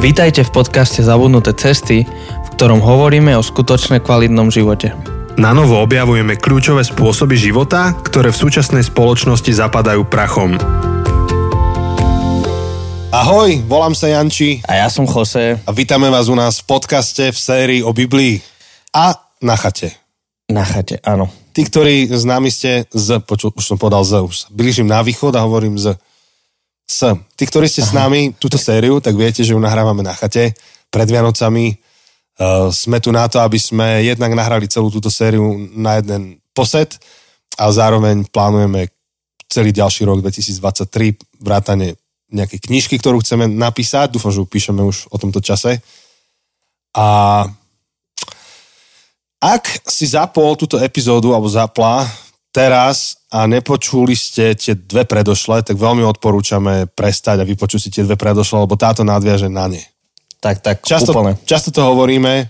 [0.00, 4.96] Vítajte v podcaste Zabudnuté cesty, v ktorom hovoríme o skutočne kvalitnom živote.
[5.36, 10.56] Na novo objavujeme kľúčové spôsoby života, ktoré v súčasnej spoločnosti zapadajú prachom.
[13.12, 17.28] Ahoj, volám sa Janči A ja som Jose a vítame vás u nás v podcaste
[17.28, 18.40] v sérii o Biblii
[18.96, 19.12] a
[19.44, 20.00] na chate.
[20.48, 21.28] na chate, áno.
[21.52, 25.36] Tí, ktorí s nami ste z, počul, už som povedal z, už blížim na východ
[25.36, 25.92] a hovorím z,
[26.90, 27.06] s.
[27.38, 30.58] Tí, ktorí ste s nami túto sériu, tak viete, že ju nahrávame na chate
[30.90, 31.78] pred Vianocami.
[32.40, 36.98] Uh, sme tu na to, aby sme jednak nahrali celú túto sériu na jeden posed
[37.60, 38.90] a zároveň plánujeme
[39.46, 41.94] celý ďalší rok 2023 vrátane
[42.30, 44.14] nejakej knižky, ktorú chceme napísať.
[44.14, 45.82] Dúfam, že ju píšeme už o tomto čase.
[46.94, 47.42] A
[49.40, 52.06] ak si zapol túto epizódu alebo zapla
[52.50, 58.02] teraz a nepočuli ste tie dve predošle, tak veľmi odporúčame prestať a vypočuť si tie
[58.02, 59.82] dve predošle, lebo táto nadviaže na ne.
[60.40, 61.36] Tak, tak, Často, úplne.
[61.44, 62.48] často to hovoríme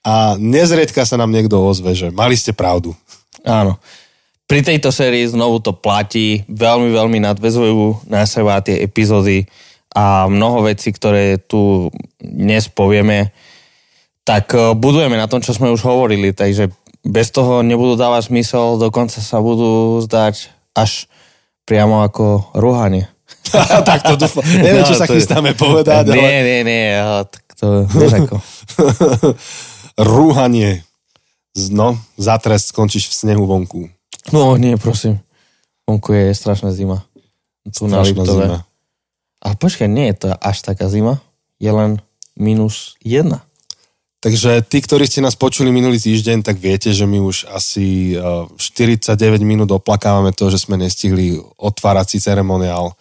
[0.00, 2.96] a nezriedka sa nám niekto ozve, že mali ste pravdu.
[3.44, 3.76] Áno.
[4.48, 9.44] Pri tejto sérii znovu to platí, veľmi, veľmi nadvezujú na seba tie epizódy
[9.92, 13.28] a mnoho vecí, ktoré tu dnes povieme,
[14.24, 16.72] tak eh, budujeme na tom, čo sme už hovorili, takže
[17.08, 21.08] bez toho nebudú dávať zmysel, dokonca sa budú zdať až
[21.64, 23.08] priamo ako rúhanie.
[23.88, 24.44] tak to dúfam.
[24.44, 27.66] Neviem, čo No, sa to je- chystáme povedať, Nie, ale nie, nie, ale tak to
[27.88, 28.36] vieš ako.
[29.98, 30.84] rúhanie.
[31.70, 33.90] No, za trest skončíš v snehu vonku.
[34.30, 35.18] No nie, prosím.
[35.84, 37.02] Vonku je strašná zima.
[37.66, 38.44] Tu na Strašná Liptove.
[38.46, 38.58] zima.
[39.38, 41.18] A počkaj, nie je to až taká zima,
[41.56, 41.98] je len
[42.34, 43.47] minus jedna.
[44.18, 48.22] Takže tí, ktorí ste nás počuli minulý týždeň, tak viete, že my už asi eh,
[48.50, 49.14] 49
[49.46, 52.98] minút oplakávame to, že sme nestihli otvárací ceremoniál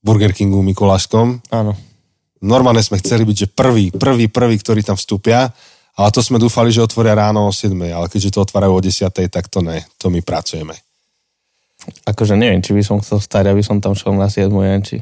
[0.00, 1.44] Burger Kingu Mikulášskom.
[1.52, 1.76] Áno.
[2.40, 5.48] Normálne sme chceli byť, že prvý, prvý, prvý, ktorí tam vstúpia,
[5.96, 9.08] ale to sme dúfali, že otvoria ráno o 7, ale keďže to otvárajú o 10,
[9.32, 10.76] tak to ne, to my pracujeme.
[12.08, 15.00] Akože neviem, či by som chcel stať, aby som tam šiel na 7 Janči.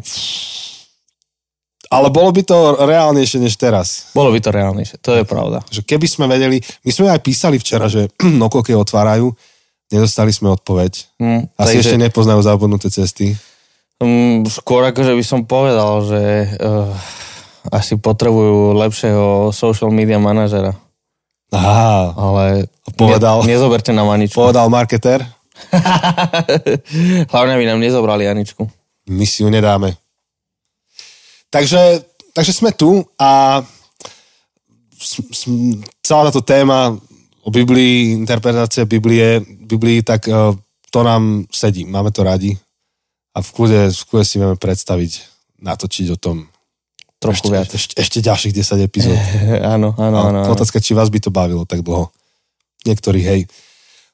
[1.93, 4.09] Ale bolo by to reálnejšie než teraz.
[4.17, 5.61] Bolo by to reálnejšie, to je pravda.
[5.69, 8.09] Že keby sme vedeli, my sme aj písali včera, že
[8.43, 9.29] nokoky otvárajú,
[9.93, 10.93] nedostali sme odpoveď.
[11.21, 13.37] Hm, Asi ešte nepoznajú zabudnuté cesty.
[14.01, 16.21] hm, skôr akože by som povedal, že
[16.57, 16.89] uh,
[17.69, 20.73] asi potrebujú lepšieho social media manažera.
[21.53, 23.45] Aha, Ale Povedal.
[23.45, 24.41] Ne, nezoberte nám Aničku.
[24.41, 25.21] povedal marketer,
[27.33, 28.67] Hlavne by nám nezobrali Aničku.
[29.07, 29.95] my si ju nedáme.
[31.53, 32.01] Takže,
[32.33, 33.61] takže sme tu a
[36.01, 36.97] celá táto téma
[37.45, 40.57] o Biblii, interpretácia Biblie, Biblii, tak uh,
[40.89, 42.57] to nám sedí, máme to radi
[43.37, 45.13] a v kľude, v kľude si vieme predstaviť,
[45.61, 46.49] natočiť o tom
[47.23, 47.69] Trochu ešte, viac.
[47.71, 48.53] Ešte, ešte ďalších
[48.83, 49.15] 10 epizód.
[49.75, 50.31] áno, áno, áno.
[50.35, 50.55] No, áno.
[50.59, 52.11] otázka, či vás by to bavilo tak dlho.
[52.83, 53.41] Niektorí, hej.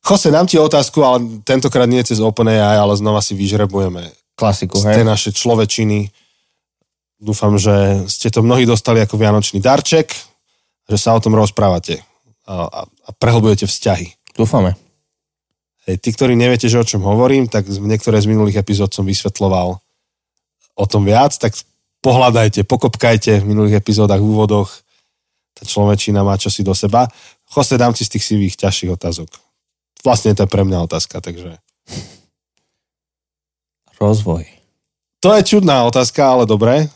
[0.04, 4.92] Jose, dám ti otázku, ale tentokrát nie cez OpenAI, ale znova si vyžrebujeme Klasiku, z
[4.92, 5.08] tej hej?
[5.08, 6.12] naše človečiny.
[7.18, 10.14] Dúfam, že ste to mnohí dostali ako vianočný darček,
[10.86, 11.98] že sa o tom rozprávate
[12.46, 14.14] a, a, a prehlbujete vzťahy.
[14.38, 14.78] Dúfame.
[15.90, 19.82] Hej, tí, ktorí neviete, že o čom hovorím, tak niektoré z minulých epizód som vysvetloval
[20.78, 21.58] o tom viac, tak
[22.04, 24.70] pohľadajte, pokopkajte v minulých epizódach, v úvodoch.
[25.58, 27.10] Tá človečina má čosi do seba.
[27.50, 29.26] Jose, dám ti z tých sivých ťažších otázok.
[30.06, 31.58] Vlastne to je pre mňa otázka, takže...
[33.98, 34.46] Rozvoj.
[35.18, 36.86] To je čudná otázka, ale dobre.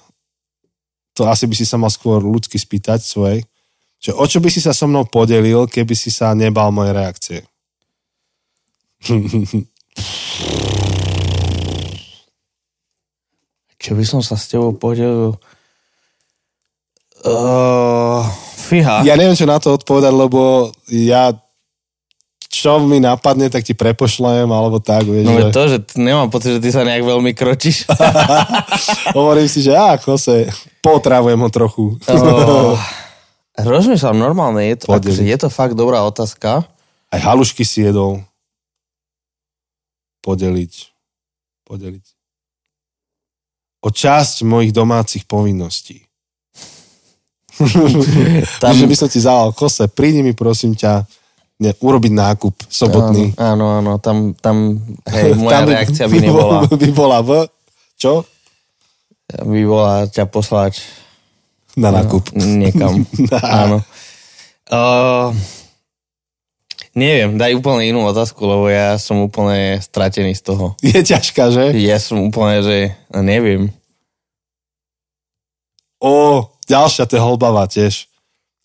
[1.21, 3.45] To asi by si sa mal skôr ľudsky spýtať svojej.
[4.03, 7.41] Že o čo by si sa so mnou podelil, keby si sa nebal mojej reakcie?
[13.83, 15.35] Čo by som sa s tebou podelil?
[17.23, 18.23] Uh,
[18.71, 19.03] fíha.
[19.07, 21.35] Ja neviem, čo na to odpovedať, lebo ja
[22.53, 25.49] čo mi napadne, tak ti prepošlem, alebo tak, vieš, No že...
[25.49, 27.89] to, že nemám pocit, že ty sa nejak veľmi kročíš.
[29.17, 30.53] Hovorím si, že á, Jose,
[30.85, 31.97] potravujem ho trochu.
[32.05, 32.77] uh,
[33.57, 36.69] rozmýšľam normálne, je to, akože je to fakt dobrá otázka.
[37.09, 38.21] Aj halušky si jedol.
[40.21, 40.93] Podeliť.
[41.65, 42.05] Podeliť.
[43.83, 46.05] O časť mojich domácich povinností.
[48.63, 51.09] Tam, Že by som ti zavolal, Kose, prídi mi prosím ťa
[51.63, 53.39] ne, urobiť nákup sobotný.
[53.39, 56.67] Áno, áno, tam, tam hej, moja Tam reakcia by nebola.
[56.67, 57.31] By bola v...
[57.95, 58.27] Čo?
[59.31, 60.83] By bola ťa poslať
[61.79, 62.35] Na nákup.
[62.35, 63.07] niekam.
[63.63, 63.79] áno.
[64.67, 65.31] Uh,
[66.99, 70.75] neviem, daj úplne inú otázku, lebo ja som úplne stratený z toho.
[70.85, 71.65] Je ťažká, že?
[71.79, 72.77] Ja som úplne, že
[73.15, 73.71] neviem.
[76.03, 78.11] O, ďalšia, to je holbava tiež.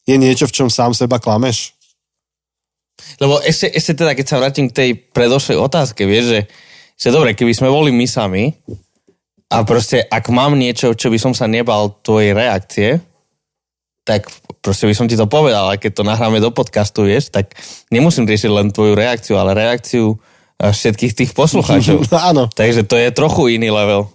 [0.09, 1.76] Je niečo, v čom sám seba klameš?
[3.21, 6.41] Lebo ešte, ešte teda, keď sa vrátim k tej predošlej otázke, vieš, že,
[6.97, 8.53] že dobre, keby sme boli my sami
[9.47, 12.89] a proste ak mám niečo, čo by som sa nebal tvojej reakcie,
[14.03, 14.27] tak
[14.63, 17.55] proste by som ti to povedal, ale keď to nahráme do podcastu, vieš, tak
[17.91, 22.07] nemusím riešiť len tvoju reakciu, ale reakciu eh, všetkých tých poslucháčov.
[22.31, 22.47] Áno.
[22.51, 24.11] Takže to je trochu iný level.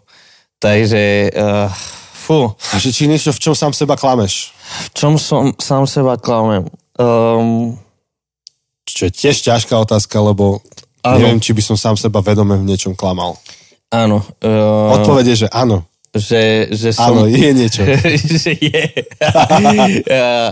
[0.63, 1.67] Takže, uh,
[2.15, 4.55] fú, A že či niečo, v čom sám seba klameš?
[4.63, 6.71] v čom som sám seba klamem?
[6.95, 7.75] Um,
[8.85, 10.59] Čo je tiež ťažká otázka, lebo
[11.03, 11.19] Áno.
[11.19, 13.39] neviem, či by som sám seba vedome v niečom klamal.
[13.91, 14.23] áno.
[14.43, 15.87] Uh, Odpovede, že áno.
[16.13, 17.15] že, že som...
[17.15, 17.83] Áno, je niečo.
[18.43, 18.85] že je.
[20.13, 20.51] Eh,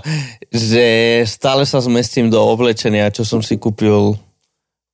[0.50, 0.86] že
[1.26, 4.16] stále sa zmestím do oblečenia, čo som si kúpil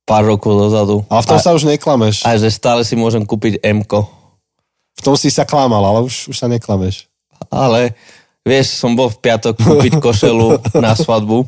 [0.07, 1.03] pár rokov dozadu.
[1.09, 2.23] Ale v tom a, sa už neklameš.
[2.23, 6.37] a že stále si môžem kúpiť m V tom si sa klamal, ale už, už
[6.37, 7.05] sa neklameš.
[7.51, 7.93] Ale
[8.43, 11.43] vieš, som bol v piatok kúpiť košelu na svadbu.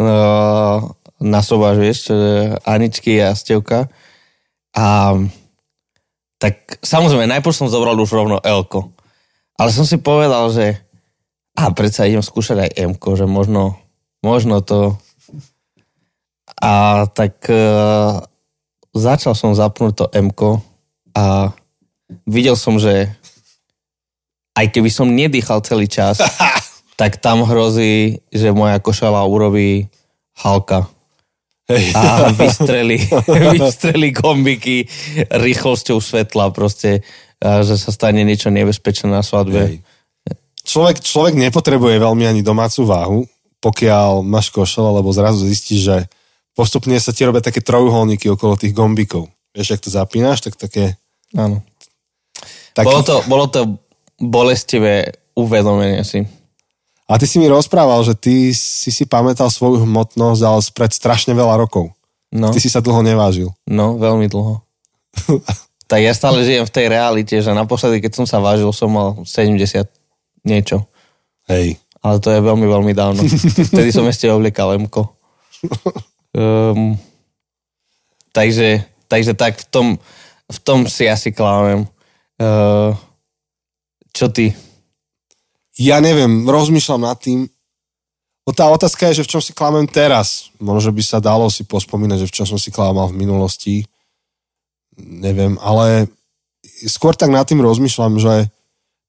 [0.00, 0.78] eh,
[1.22, 1.98] Na sobáš, vieš,
[2.66, 3.86] Aničky a Stevka.
[4.74, 5.14] A
[6.42, 8.90] tak samozrejme, najprv som zobral už rovno Elko.
[9.54, 10.82] Ale som si povedal, že
[11.54, 13.78] a predsa idem skúšať aj m že možno,
[14.24, 14.96] možno to...
[16.62, 18.22] A tak uh,
[18.94, 20.30] začal som zapnúť to m
[21.12, 21.52] a
[22.24, 23.10] videl som, že
[24.54, 26.22] aj keby som nedýchal celý čas,
[27.00, 29.90] tak tam hrozí, že moja košela urobí
[30.38, 30.86] halka.
[31.70, 32.98] A vystreli,
[33.56, 34.84] vystreli kombiky
[35.30, 37.06] rýchlosťou svetla proste,
[37.38, 39.60] že sa stane niečo nebezpečné na svadbe.
[39.60, 39.76] Hej.
[40.62, 43.20] Človek, človek nepotrebuje veľmi ani domácu váhu,
[43.62, 45.96] pokiaľ máš košel, lebo zrazu zistíš, že
[46.54, 49.30] postupne sa ti robia také trojuholníky okolo tých gombíkov.
[49.54, 50.98] Vieš, ak to zapínaš, tak také...
[51.34, 51.62] Áno.
[52.76, 52.86] taký...
[52.88, 53.60] Bolo, to, bolo to
[54.20, 56.24] bolestivé uvedomenie si.
[57.10, 61.34] A ty si mi rozprával, že ty si si pamätal svoju hmotnosť, ale spred strašne
[61.34, 61.90] veľa rokov.
[62.32, 63.52] No, Ty si sa dlho nevážil.
[63.68, 64.64] no veľmi dlho.
[65.90, 69.20] tak ja stále žijem v tej realite, že naposledy, keď som sa vážil, som mal
[69.28, 69.60] 70
[70.48, 70.88] niečo.
[71.52, 71.76] Hej.
[72.00, 73.20] Ale to je veľmi, veľmi dávno.
[73.70, 75.12] Vtedy som ešte obliekal Mko.
[76.32, 76.96] Um,
[78.32, 79.86] takže, takže tak v tom,
[80.48, 81.84] v tom si asi klamem.
[82.40, 82.96] Uh,
[84.16, 84.56] čo ty?
[85.80, 87.48] Ja neviem, rozmýšľam nad tým.
[88.44, 90.50] O tá otázka je, že v čom si klamem teraz.
[90.58, 93.86] Možno by sa dalo si pospomínať, že v čom som si klamal v minulosti.
[94.98, 96.10] Neviem, ale
[96.84, 98.50] skôr tak nad tým rozmýšľam, že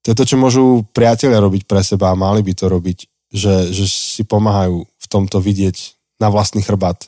[0.03, 2.97] to je to, čo môžu priatelia robiť pre seba a mali by to robiť,
[3.31, 7.07] že, že si pomáhajú v tomto vidieť na vlastný chrbát.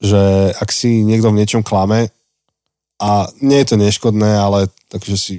[0.00, 2.12] Že ak si niekto v niečom klame
[3.00, 5.34] a nie je to neškodné, ale takže si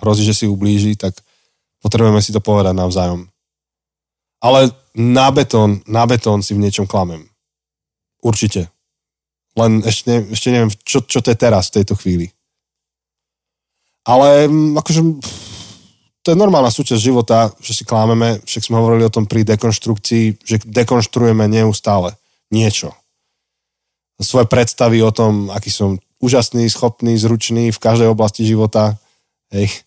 [0.00, 1.20] hrozí, že si ublíži, tak
[1.80, 3.28] potrebujeme si to povedať navzájom.
[4.40, 7.28] Ale na betón, na betón si v niečom klamem.
[8.24, 8.72] Určite.
[9.56, 12.32] Len ešte, ne, ešte neviem, čo, čo to je teraz, v tejto chvíli.
[14.08, 15.00] Ale mm, akože
[16.20, 20.44] to je normálna súčasť života, že si klámeme, však sme hovorili o tom pri dekonštrukcii,
[20.44, 22.16] že dekonštruujeme neustále
[22.52, 22.92] niečo.
[24.20, 29.00] Svoje predstavy o tom, aký som úžasný, schopný, zručný v každej oblasti života,
[29.48, 29.80] hej,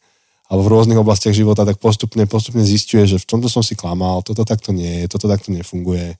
[0.53, 4.21] alebo v rôznych oblastiach života, tak postupne, postupne zistuje, že v tomto som si klamal,
[4.21, 6.13] toto takto nie je, toto takto nefunguje,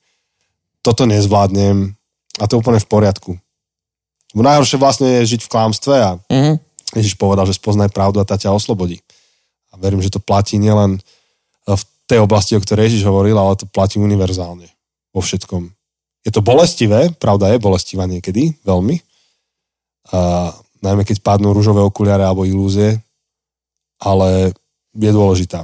[0.82, 1.94] toto nezvládnem
[2.42, 3.38] a to je úplne v poriadku.
[4.34, 6.58] Bo najhoršie vlastne je žiť v klámstve a Mhm.
[6.98, 9.02] Ježiš povedal, že spoznaj pravdu a tá ťa oslobodí.
[9.74, 11.02] A verím, že to platí nielen
[11.66, 14.70] v tej oblasti, o ktorej Ježiš hovoril, ale to platí univerzálne.
[15.13, 15.74] Vo všetkom.
[16.25, 19.02] Je to bolestivé, pravda je bolestivá niekedy, veľmi.
[20.13, 20.54] A
[20.86, 23.02] najmä keď padnú rúžové okuliare alebo ilúzie,
[24.03, 24.51] ale
[24.93, 25.63] je dôležitá.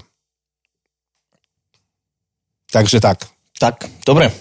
[2.72, 3.28] Takže tak.
[3.60, 4.32] Tak, dobre.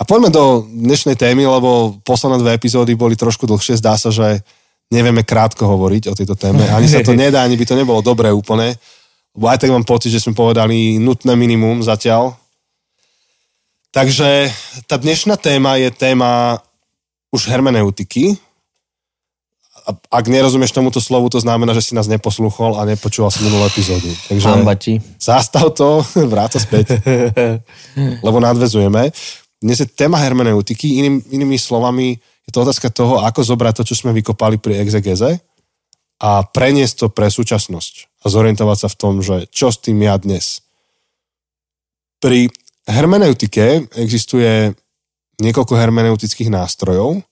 [0.00, 3.80] A poďme do dnešnej témy, lebo posledné dve epizódy boli trošku dlhšie.
[3.80, 4.40] Zdá sa, že
[4.90, 6.66] nevieme krátko hovoriť o tejto téme.
[6.72, 8.76] Ani sa to nedá, ani by to nebolo dobré úplne.
[9.36, 12.34] Lebo aj tak mám pocit, že sme povedali nutné minimum zatiaľ.
[13.90, 14.50] Takže
[14.86, 16.62] tá dnešná téma je téma
[17.30, 18.38] už hermeneutiky.
[19.90, 23.66] A ak nerozumieš tomuto slovu, to znamená, že si nás neposlúchol a nepočúval si minulú
[23.66, 24.06] epizódu.
[24.30, 25.02] Takže Hamba ti.
[25.18, 27.02] zastav to, vráť sa späť,
[28.26, 29.10] lebo nadvezujeme.
[29.58, 32.16] Dnes je téma hermeneutiky, Iným, inými slovami
[32.46, 35.42] je to otázka toho, ako zobrať to, čo sme vykopali pri exegeze
[36.22, 40.14] a preniesť to pre súčasnosť a zorientovať sa v tom, že čo s tým ja
[40.16, 40.62] dnes.
[42.22, 42.52] Pri
[42.86, 44.76] hermeneutike existuje
[45.40, 47.24] niekoľko hermeneutických nástrojov,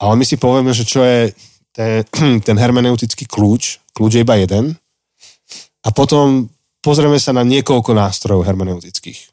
[0.00, 1.34] ale my si povieme, že čo je
[1.74, 2.04] ten,
[2.46, 4.76] ten hermeneutický kľúč, kľúč je iba jeden,
[5.80, 6.52] a potom
[6.84, 9.32] pozrieme sa na niekoľko nástrojov hermeneutických.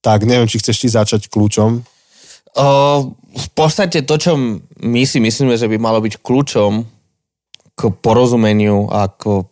[0.00, 1.82] Tak neviem, či chceš ti začať kľúčom.
[2.56, 2.68] O,
[3.36, 4.32] v podstate to, čo
[4.80, 6.72] my si myslíme, že by malo byť kľúčom
[7.76, 9.44] k porozumeniu a k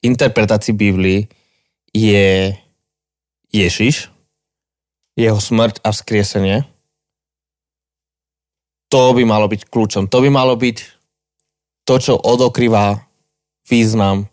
[0.00, 1.28] interpretácii Biblii
[1.92, 2.56] je
[3.52, 4.08] Ježiš,
[5.16, 6.64] jeho smrť a vzkriesenie.
[8.92, 10.06] To by malo byť kľúčom.
[10.06, 10.78] To by malo byť
[11.86, 13.02] to, čo odokrýva
[13.66, 14.30] význam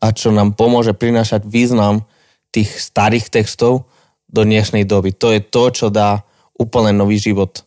[0.00, 2.08] a čo nám pomôže prinášať význam
[2.48, 3.84] tých starých textov
[4.30, 5.12] do dnešnej doby.
[5.20, 6.24] To je to, čo dá
[6.56, 7.64] úplne nový život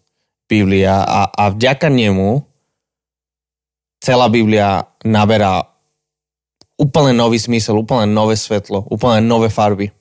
[0.50, 2.42] Biblia a, a vďaka nemu
[4.04, 5.66] celá Biblia naberá
[6.78, 9.94] úplne nový smysel, úplne nové svetlo, úplne nové farby.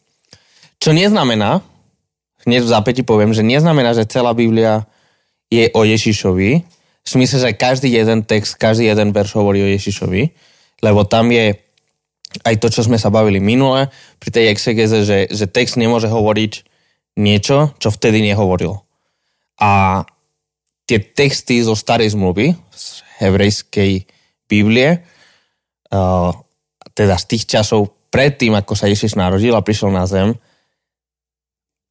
[0.82, 1.62] Čo neznamená,
[2.42, 4.82] hneď v zápäti poviem, že neznamená, že celá Biblia
[5.52, 6.50] je o Ježišovi,
[7.02, 10.23] v smysle, že každý jeden text, každý jeden verš hovorí o Ježišovi,
[10.80, 11.59] lebo tam je
[12.47, 16.52] aj to, čo sme sa bavili minule pri tej exegeze, že, že text nemôže hovoriť
[17.21, 18.80] niečo, čo vtedy nehovoril.
[19.61, 20.02] A
[20.88, 22.85] tie texty zo starej zmluvy, z
[23.21, 24.09] hebrejskej
[24.49, 25.04] Biblie,
[25.92, 26.32] uh,
[26.97, 30.32] teda z tých časov predtým, ako sa Ježiš narodil a prišiel na zem,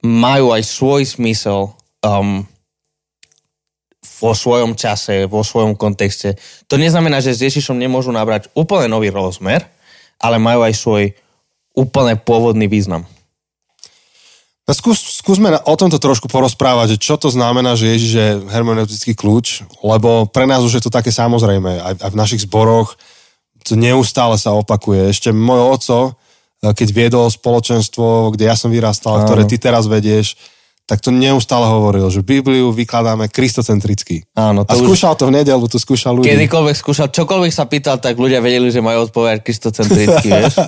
[0.02, 1.70] majú aj svoj smysel
[2.02, 2.42] um,
[4.22, 6.38] vo svojom čase, vo svojom kontexte.
[6.70, 9.66] To neznamená, že s Ježišom nemôžu nabrať úplne nový rozmer,
[10.22, 11.04] ale majú aj svoj
[11.74, 13.10] úplne pôvodný význam.
[14.70, 19.18] No skús, skúsme o tomto trošku porozprávať, že čo to znamená, že Ježiš je hermeneutický
[19.18, 22.94] kľúč, lebo pre nás už je to také samozrejme, aj, aj v našich zboroch
[23.62, 25.14] to neustále sa opakuje.
[25.14, 25.98] Ešte môj oco,
[26.62, 29.26] keď viedol spoločenstvo, kde ja som vyrastal, Áno.
[29.26, 30.38] ktoré ty teraz vedieš,
[30.92, 34.28] tak to neustále hovoril, že Bibliu vykladáme kristocentricky.
[34.36, 35.24] Áno, to a skúšal už...
[35.24, 36.28] to v nedelu, to skúšal ľudí.
[36.28, 40.60] Kedykoľvek skúšal, čokoľvek sa pýtal, tak ľudia vedeli, že majú odpovedať kristocentricky, vieš?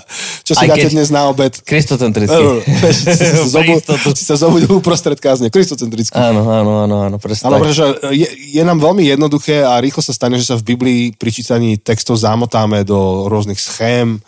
[0.47, 0.95] Čo si dáte keď...
[0.95, 1.51] dnes na obed?
[1.67, 2.39] Kristocentricky.
[4.15, 6.15] si sa zobudil uprostred kázne, kristocentricky.
[6.15, 7.83] Áno, áno, áno, áno, presne Ale pretože
[8.15, 11.75] je, je, nám veľmi jednoduché a rýchlo sa stane, že sa v Biblii pri čítaní
[11.75, 14.23] textov zamotáme do rôznych schém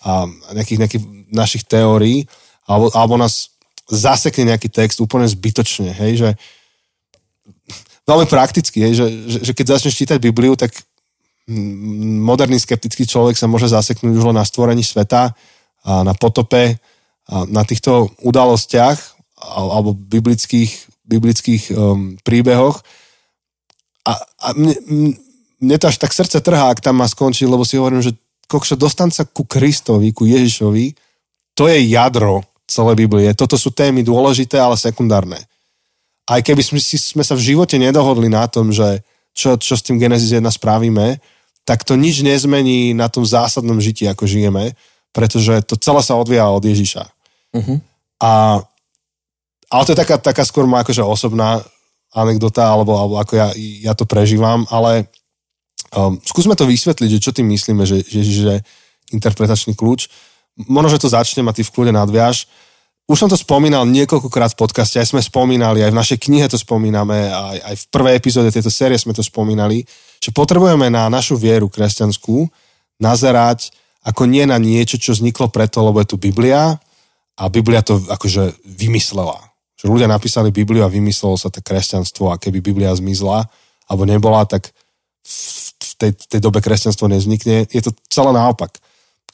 [0.00, 0.24] a
[0.56, 2.24] nejakých, nejakých našich teórií,
[2.64, 3.53] alebo, alebo nás
[3.88, 6.30] zasekne nejaký text úplne zbytočne, hej, že
[8.08, 10.72] veľmi prakticky, hej, že, že, že keď začneš čítať Bibliu, tak
[12.24, 15.36] moderný skeptický človek sa môže zaseknúť už len na stvorení sveta
[15.84, 16.80] a na potope
[17.28, 18.96] a na týchto udalostiach
[19.36, 22.80] alebo biblických, biblických um, príbehoch.
[24.08, 24.72] A, a mne,
[25.60, 28.16] mne to až tak srdce trhá, ak tam má skončiť, lebo si hovorím, že
[28.48, 30.96] kokšo, dostan sa ku Kristovi, ku Ježišovi,
[31.52, 33.30] to je jadro celé Biblie.
[33.36, 35.40] Toto sú témy dôležité, ale sekundárne.
[36.24, 39.04] Aj keby sme, si, sme sa v živote nedohodli na tom, že
[39.36, 41.20] čo, čo s tým Genesis 1 spravíme,
[41.68, 44.72] tak to nič nezmení na tom zásadnom žití, ako žijeme,
[45.12, 47.04] pretože to celé sa odvíja od Ježiša.
[47.56, 47.76] Uh-huh.
[48.20, 48.60] A,
[49.68, 51.60] ale to je taká, taká skôr moja akože osobná
[52.14, 55.10] anekdota, alebo, alebo ako ja, ja to prežívam, ale
[55.92, 58.56] um, skúsme to vysvetliť, že čo tým myslíme, že Ježiš je
[59.12, 60.08] interpretačný kľúč
[60.56, 62.46] možno, že to začnem a ty v kľude nadviaž.
[63.04, 66.56] Už som to spomínal niekoľkokrát v podcaste, aj sme spomínali, aj v našej knihe to
[66.56, 69.84] spomíname, aj, aj v prvej epizóde tejto série sme to spomínali,
[70.24, 72.48] že potrebujeme na našu vieru kresťanskú
[72.96, 76.76] nazerať ako nie na niečo, čo vzniklo preto, lebo je tu Biblia
[77.36, 79.36] a Biblia to akože vymyslela.
[79.80, 83.48] Že ľudia napísali Bibliu a vymyslelo sa to kresťanstvo a keby Biblia zmizla
[83.88, 84.72] alebo nebola, tak
[85.24, 87.68] v tej, tej dobe kresťanstvo nevznikne.
[87.68, 88.80] Je to celé naopak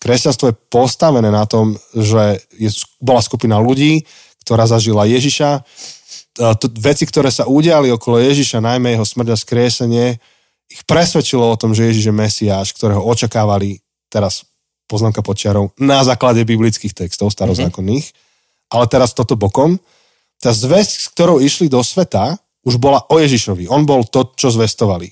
[0.00, 4.08] Kresťanstvo je postavené na tom, že je, bola skupina ľudí,
[4.42, 5.60] ktorá zažila Ježiša.
[6.40, 10.06] To, veci, ktoré sa udiali okolo Ježiša, najmä jeho smrť a skriesenie,
[10.70, 14.46] ich presvedčilo o tom, že Ježiš je Mesiáš, ktorého očakávali teraz
[14.86, 18.06] poznámka počiarov na základe biblických textov starozákonných.
[18.10, 18.70] Mm-hmm.
[18.70, 19.82] Ale teraz toto bokom.
[20.38, 23.66] Tá zväzť, s ktorou išli do sveta, už bola o Ježišovi.
[23.66, 25.10] On bol to, čo zvestovali.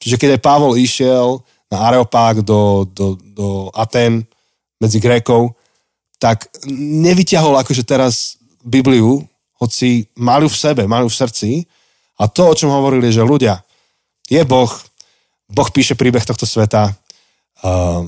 [0.00, 4.22] Čiže keď aj Pavol išiel na Areopág do, do, do Aten
[4.78, 5.56] medzi Grékov,
[6.16, 9.22] tak nevyťahol akože teraz Bibliu,
[9.60, 11.50] hoci mali v sebe, mali v srdci.
[12.16, 13.60] A to, o čom hovorili, že ľudia,
[14.26, 14.72] je Boh,
[15.52, 16.92] Boh píše príbeh tohto sveta,
[17.62, 18.02] uh,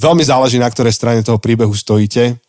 [0.00, 2.40] veľmi záleží, na ktorej strane toho príbehu stojíte.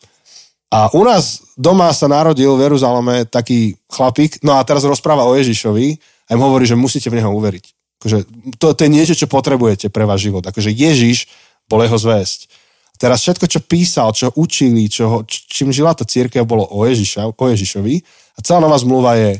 [0.72, 5.36] A u nás doma sa narodil v Jeruzaleme taký chlapík, no a teraz rozpráva o
[5.36, 7.81] Ježišovi a im hovorí, že musíte v neho uveriť.
[8.02, 8.26] Akože,
[8.58, 10.42] to, to je niečo, čo potrebujete pre váš život.
[10.42, 11.30] Akože Ježiš
[11.70, 12.50] bol jeho zväzť.
[12.98, 17.44] Teraz všetko, čo písal, čo učili, čo, čím žila tá církev, bolo o, Ježiša, o
[17.46, 17.94] Ježišovi.
[18.34, 19.38] A celá nová zmluva je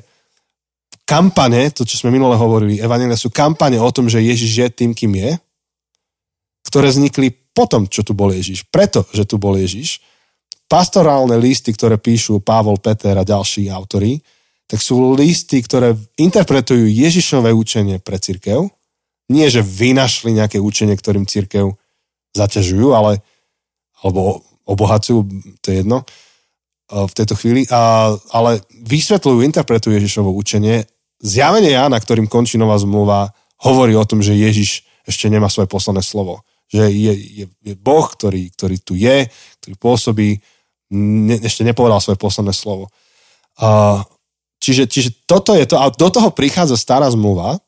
[1.02, 4.94] kampane, to, čo sme minule hovorili, evangelia sú kampane o tom, že Ježiš je tým,
[4.94, 5.34] kým je,
[6.70, 8.62] ktoré vznikli potom, čo tu bol Ježiš.
[8.70, 9.98] Preto, že tu bol Ježiš.
[10.70, 14.22] Pastorálne listy, ktoré píšu Pavol, Peter a ďalší autory,
[14.72, 18.72] tak sú listy, ktoré interpretujú Ježišové učenie pre církev.
[19.28, 21.76] Nie, že vynašli nejaké učenie, ktorým církev
[22.32, 23.20] zaťažujú, ale,
[24.00, 25.28] alebo obohacujú,
[25.60, 26.08] to je jedno
[26.92, 30.84] v tejto chvíli, a, ale vysvetľujú, interpretujú Ježišovo učenie.
[31.24, 33.32] Zjavenie Jána, ktorým končí nová zmluva,
[33.64, 36.44] hovorí o tom, že Ježiš ešte nemá svoje posledné slovo.
[36.68, 39.28] Že je, je, je Boh, ktorý, ktorý tu je,
[39.60, 40.28] ktorý pôsobí,
[40.92, 42.92] ne, ešte nepovedal svoje posledné slovo.
[43.56, 44.02] A,
[44.62, 45.74] Čiže, čiže toto je to.
[45.74, 47.58] A do toho prichádza stará zmluva,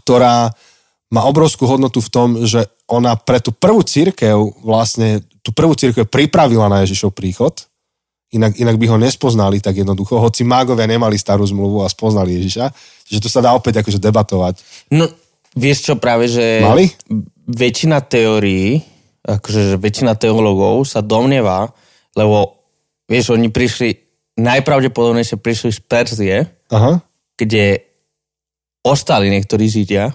[0.00, 0.56] ktorá
[1.12, 6.08] má obrovskú hodnotu v tom, že ona pre tú prvú církev vlastne, tú prvú církev
[6.08, 7.68] pripravila na Ježišov príchod,
[8.32, 12.72] inak, inak by ho nespoznali tak jednoducho, hoci mágovia nemali starú zmluvu a spoznali Ježiša.
[13.08, 14.60] Čiže to sa dá opäť akože debatovať.
[14.92, 15.08] No,
[15.56, 16.92] vieš čo, práve, že Mali?
[17.48, 18.80] väčšina teórií,
[19.24, 21.72] akože že väčšina teológov sa domnieva,
[22.16, 22.64] lebo
[23.08, 24.07] vieš, oni prišli
[24.38, 26.36] najpravdepodobnejšie prišli z Perzie,
[26.70, 27.02] Aha.
[27.34, 27.82] kde
[28.86, 30.14] ostali niektorí Židia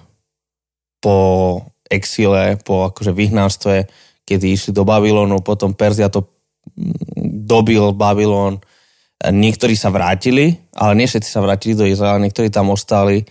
[0.98, 3.84] po exile, po akože vyhnanstve,
[4.24, 6.24] kedy išli do Babylonu, potom Perzia to
[6.72, 8.56] mm, dobil Babylon.
[9.20, 13.24] Niektorí sa vrátili, ale nie všetci sa vrátili do Izraela, niektorí tam ostali.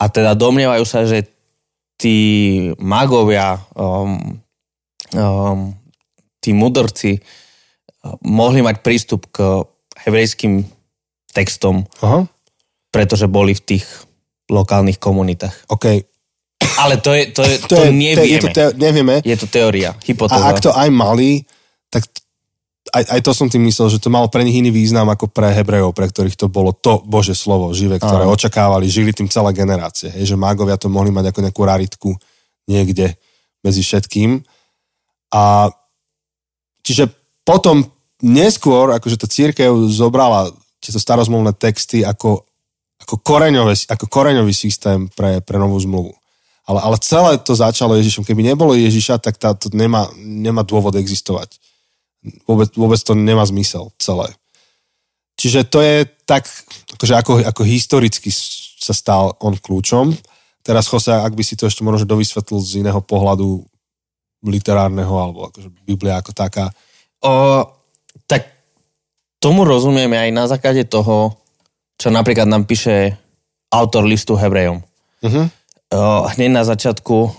[0.00, 1.28] A teda domnievajú sa, že
[2.00, 2.18] tí
[2.80, 4.40] magovia, um,
[5.14, 5.72] um,
[6.42, 9.62] tí mudrci uh, mohli mať prístup k
[10.04, 10.66] hebrejským
[11.32, 12.28] textom, Aha.
[12.92, 13.86] pretože boli v tých
[14.52, 15.72] lokálnych komunitách.
[15.72, 15.86] OK.
[16.82, 18.26] Ale to, je, to, je, to, to je, nevieme.
[18.28, 19.14] Je, to te, nevieme.
[19.22, 20.40] je to teória, hypotéza.
[20.40, 21.42] A ak to aj mali,
[21.92, 22.06] tak
[22.90, 25.54] aj, aj to som tým myslel, že to malo pre nich iný význam ako pre
[25.54, 28.34] Hebrejov, pre ktorých to bolo to Bože slovo živé, ktoré Áno.
[28.34, 30.10] očakávali, žili tým celé generácie.
[30.10, 32.10] Hej, že mágovia to mohli mať ako nejakú raritku
[32.66, 33.14] niekde
[33.62, 34.42] medzi všetkým.
[35.32, 35.70] A
[36.82, 37.06] čiže
[37.46, 37.86] potom
[38.22, 42.46] neskôr, akože tá církev zobrala tieto starozmluvné texty ako,
[43.02, 46.14] ako, koreňové, ako koreňový systém pre, pre novú zmluvu.
[46.62, 48.22] Ale, ale celé to začalo Ježišom.
[48.22, 51.58] Keby nebolo Ježiša, tak to nemá, nemá dôvod existovať.
[52.46, 54.30] Vôbec, vôbec to nemá zmysel celé.
[55.34, 56.46] Čiže to je tak,
[56.94, 58.30] akože ako, ako historicky
[58.78, 60.14] sa stal on kľúčom.
[60.62, 63.66] Teraz, Jose, ak by si to ešte možno dovysvetlil z iného pohľadu
[64.46, 66.70] literárneho, alebo akože Biblia ako taká.
[67.22, 67.66] O,
[69.42, 71.34] tomu rozumieme aj na základe toho,
[71.98, 73.18] čo napríklad nám píše
[73.74, 74.78] autor listu Hebrejom.
[75.22, 75.50] Uh-huh.
[75.92, 77.30] O, hneď na začiatku o,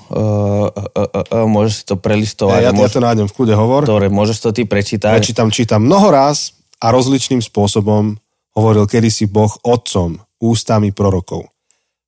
[0.68, 2.60] o, o, o, môžeš si to prelistovať.
[2.60, 3.82] Ja, ja, ja môžeš, to nájdem v kľude hovor.
[3.88, 5.16] Dobre, môžeš to ty prečítať.
[5.16, 8.20] Ja čítam, čítam mnoho raz a rozličným spôsobom
[8.54, 11.50] hovoril kedysi Boh otcom ústami prorokov.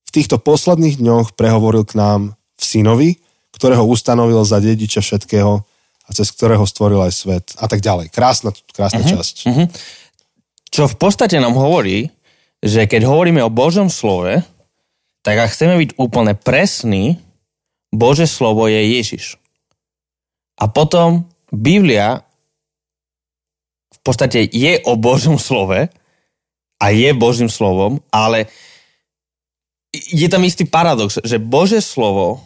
[0.05, 3.09] V týchto posledných dňoch prehovoril k nám v synovi,
[3.55, 5.65] ktorého ustanovil za dediča všetkého
[6.05, 8.13] a cez ktorého stvoril aj svet a tak ďalej.
[8.13, 9.13] Krásna, krásna uh-huh.
[9.17, 9.35] časť.
[9.49, 9.65] Uh-huh.
[10.69, 12.13] Čo v podstate nám hovorí,
[12.61, 14.41] že keď hovoríme o Božom slove,
[15.25, 17.17] tak ak chceme byť úplne presní,
[17.89, 19.41] Bože slovo je Ježiš.
[20.61, 22.21] A potom Biblia
[23.91, 25.89] v podstate je o Božom slove
[26.77, 28.45] a je Božím slovom, ale
[29.95, 32.43] je tam istý paradox, že Bože slovo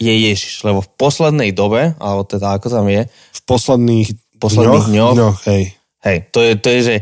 [0.00, 4.08] je Ježiš, lebo v poslednej dobe, alebo teda ako tam je, V posledných,
[4.42, 5.14] Posledných dňoch.
[5.14, 5.62] dňoch hej.
[6.02, 6.96] Hej, to je, to je že,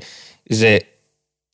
[0.44, 0.72] že,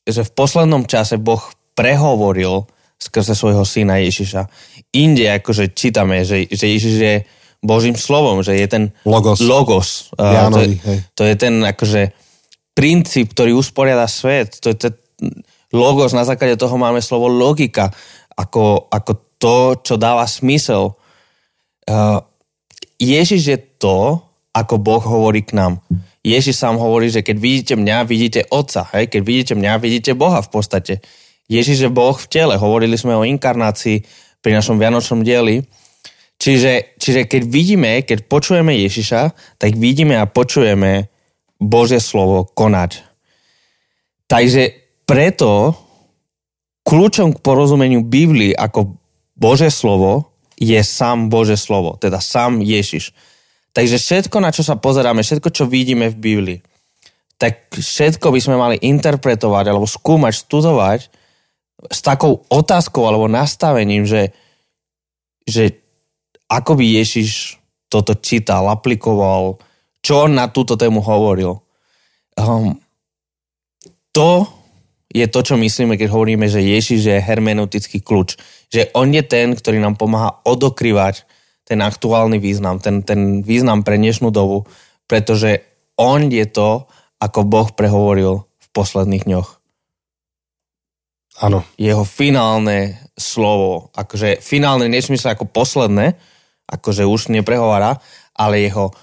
[0.03, 1.39] že v poslednom čase Boh
[1.79, 2.67] prehovoril
[2.99, 4.51] skrze svojho syna Ježiša.
[4.99, 7.15] Inde akože čítame, že, že Ježiš je
[7.63, 9.39] Božím slovom, že je ten Logos.
[9.39, 9.89] logos.
[10.19, 12.03] Uh, to, Jánovi, je, to je ten akože
[12.75, 14.59] princíp, ktorý usporiada svet.
[14.65, 14.93] To je ten
[15.71, 17.95] logos, na základe toho máme slovo logika,
[18.35, 20.99] ako, ako to, čo dáva smysel.
[21.87, 22.21] Uh,
[22.99, 24.21] Ježiš je to,
[24.57, 25.79] ako Boh hovorí k nám.
[26.27, 28.89] Ježiš sám hovorí, že keď vidíte mňa, vidíte Otca.
[28.97, 29.15] Hej?
[29.15, 31.05] Keď vidíte mňa, vidíte Boha v podstate.
[31.47, 32.59] Ježiš je Boh v tele.
[32.59, 34.03] Hovorili sme o inkarnácii
[34.43, 35.63] pri našom Vianočnom dieli.
[36.37, 39.23] Čiže, čiže keď vidíme, keď počujeme Ježiša,
[39.57, 41.09] tak vidíme a počujeme
[41.57, 43.07] Božie slovo konať.
[44.27, 44.75] Takže
[45.07, 45.79] preto
[46.83, 48.99] kľúčom k porozumeniu Biblii ako
[49.39, 53.13] Bože slovo je sám Bože slovo, teda sám Ježiš.
[53.77, 56.59] Takže všetko, na čo sa pozeráme, všetko, čo vidíme v Biblii,
[57.37, 61.01] tak všetko by sme mali interpretovať alebo skúmať, študovať
[61.93, 64.33] s takou otázkou alebo nastavením, že,
[65.45, 65.77] že
[66.49, 67.61] ako by Ježiš
[67.93, 69.61] toto čítal, aplikoval,
[70.01, 71.61] čo on na túto tému hovoril.
[72.41, 72.81] Um,
[74.11, 74.49] to
[75.13, 78.37] je to, čo myslíme, keď hovoríme, že Ježiš je hermeneutický kľúč.
[78.73, 81.27] Že on je ten, ktorý nám pomáha odokrývať
[81.67, 84.71] ten aktuálny význam, ten, ten význam pre dnešnú dobu,
[85.11, 85.67] pretože
[85.99, 86.87] on je to,
[87.19, 89.49] ako Boh prehovoril v posledných dňoch.
[91.43, 91.67] Áno.
[91.75, 96.15] Jeho finálne slovo, akože finálne nesmysle ako posledné,
[96.71, 97.99] akože už neprehovára,
[98.39, 98.95] ale jeho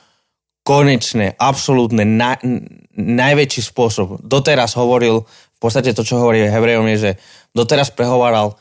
[0.64, 2.40] konečné, absolútne na,
[2.96, 4.24] najväčší spôsob.
[4.24, 7.12] Doteraz hovoril, v podstate to, čo hovorí Hebrejom, je, že
[7.52, 8.56] doteraz prehováral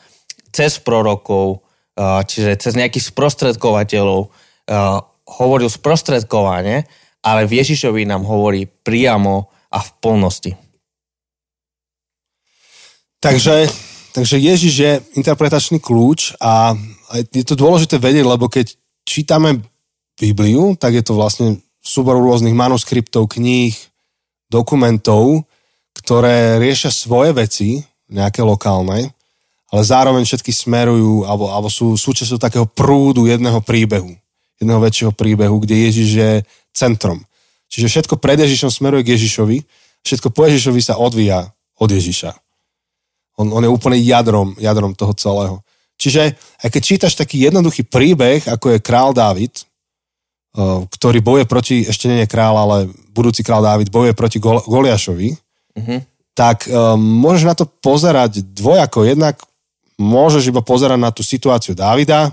[0.52, 1.64] cez prorokov,
[1.98, 4.28] čiže cez nejakých sprostredkovateľov,
[5.22, 6.84] hovoril sprostredkovane,
[7.24, 10.52] ale v Ježišovi nám hovorí priamo a v plnosti.
[13.22, 13.70] Takže,
[14.12, 16.74] takže Ježiš je interpretačný kľúč a
[17.30, 18.74] je to dôležité vedieť, lebo keď
[19.06, 19.62] čítame
[20.18, 23.74] Bibliu, tak je to vlastne súbor rôznych manuskriptov, kníh,
[24.50, 25.46] dokumentov,
[25.94, 27.68] ktoré riešia svoje veci,
[28.10, 29.14] nejaké lokálne,
[29.72, 34.12] ale zároveň všetky smerujú alebo, alebo sú súčasťou takého prúdu jedného príbehu,
[34.60, 36.30] jedného väčšieho príbehu, kde Ježiš je
[36.76, 37.24] centrom.
[37.72, 39.64] Čiže všetko pred Ježišom smeruje k Ježišovi,
[40.04, 41.48] všetko po Ježišovi sa odvíja
[41.80, 42.36] od Ježiša.
[43.40, 45.56] On, on je úplne jadrom, jadrom toho celého.
[45.96, 51.88] Čiže aj keď čítaš taký jednoduchý príbeh, ako je král Dávid, eh, ktorý boje proti,
[51.88, 55.98] ešte nie je král, ale budúci král Dávid boje proti Gol, Goliašovi, mm-hmm.
[56.36, 59.04] tak um, môžeš na to pozerať dvojako.
[59.08, 59.40] Jednak
[60.00, 62.32] môžeš iba pozerať na tú situáciu Dávida,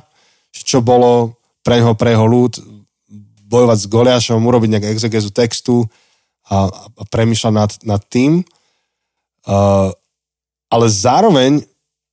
[0.51, 2.53] čo bolo pre neho, pre jeho ľud,
[3.49, 5.85] bojovať s Goliašom, urobiť nejakú exegezu textu
[6.49, 8.45] a, a premýšľať nad, nad tým.
[9.49, 9.89] Uh,
[10.69, 11.65] ale zároveň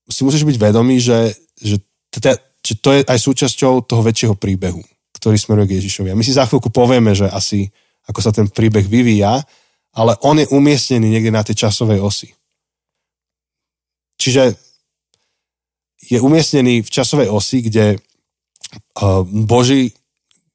[0.09, 1.77] si musíš byť vedomý, že, že,
[2.09, 4.81] teda, že to je aj súčasťou toho väčšieho príbehu,
[5.21, 6.09] ktorý smeruje k Ježišovi.
[6.15, 7.69] A my si za chvíľku povieme, že asi
[8.07, 9.43] ako sa ten príbeh vyvíja,
[9.97, 12.31] ale on je umiestnený niekde na tej časovej osi.
[14.17, 14.57] Čiže
[16.07, 19.91] je umiestnený v časovej osi, kde uh, Boží,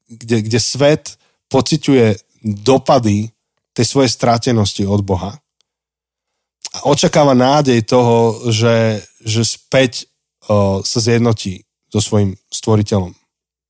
[0.08, 1.16] kde, kde svet
[1.52, 2.16] pociťuje
[2.64, 3.28] dopady
[3.72, 5.42] tej svojej strátenosti od Boha
[6.72, 10.08] a očakáva nádej toho, že, že späť
[10.48, 13.12] uh, sa zjednotí so svojím stvoriteľom.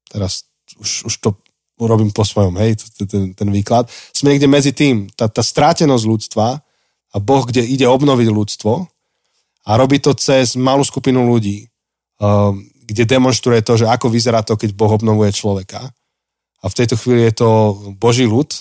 [0.06, 0.46] Teraz
[0.78, 1.34] už, už to
[1.82, 2.78] urobím po svojom, hej,
[3.10, 3.90] ten, ten výklad.
[4.14, 6.62] Sme niekde medzi tým, tá, tá strátenosť ľudstva
[7.12, 8.72] a Boh, kde ide obnoviť ľudstvo
[9.66, 11.66] a robí to cez malú skupinu ľudí,
[12.86, 15.90] kde demonstruje to, že ako vyzerá to, keď Boh obnovuje človeka.
[16.62, 17.50] A v tejto chvíli je to
[17.98, 18.52] Boží ľud,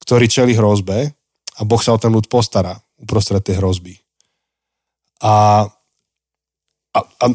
[0.00, 1.12] ktorý čeli hrozbe
[1.58, 4.00] a Boh sa o ten ľud postará uprostred tej hrozby.
[5.20, 5.66] A,
[6.94, 7.26] a, a,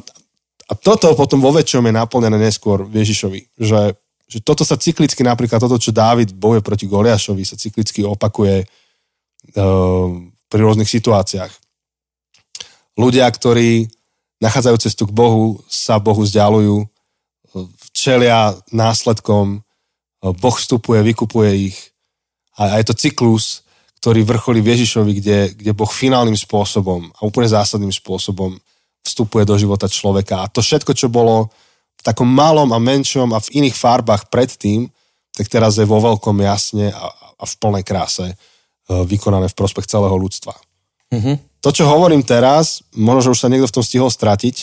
[0.69, 3.93] a toto potom vo väčšom je naplnené neskôr Ježišovi, že,
[4.25, 10.07] že toto sa cyklicky, napríklad toto, čo Dávid boje proti Goliašovi, sa cyklicky opakuje uh,
[10.47, 11.51] pri rôznych situáciách.
[12.95, 13.91] Ľudia, ktorí
[14.43, 16.83] nachádzajú cestu k Bohu, sa Bohu vzdialujú,
[17.95, 19.63] čelia následkom,
[20.19, 21.77] Boh vstupuje, vykupuje ich.
[22.59, 23.63] A, a je to cyklus,
[24.03, 28.59] ktorý vrcholí v Ježišovi, kde, kde Boh finálnym spôsobom a úplne zásadným spôsobom
[29.03, 30.43] vstupuje do života človeka.
[30.43, 31.51] A to všetko, čo bolo
[31.99, 34.91] v takom malom a menšom a v iných farbách predtým,
[35.33, 37.05] tak teraz je vo veľkom jasne a,
[37.39, 38.35] a v plnej kráse e,
[38.87, 40.55] vykonané v prospech celého ľudstva.
[41.11, 41.35] Mm-hmm.
[41.63, 44.55] To, čo hovorím teraz, možno, že už sa niekto v tom stihol stratiť,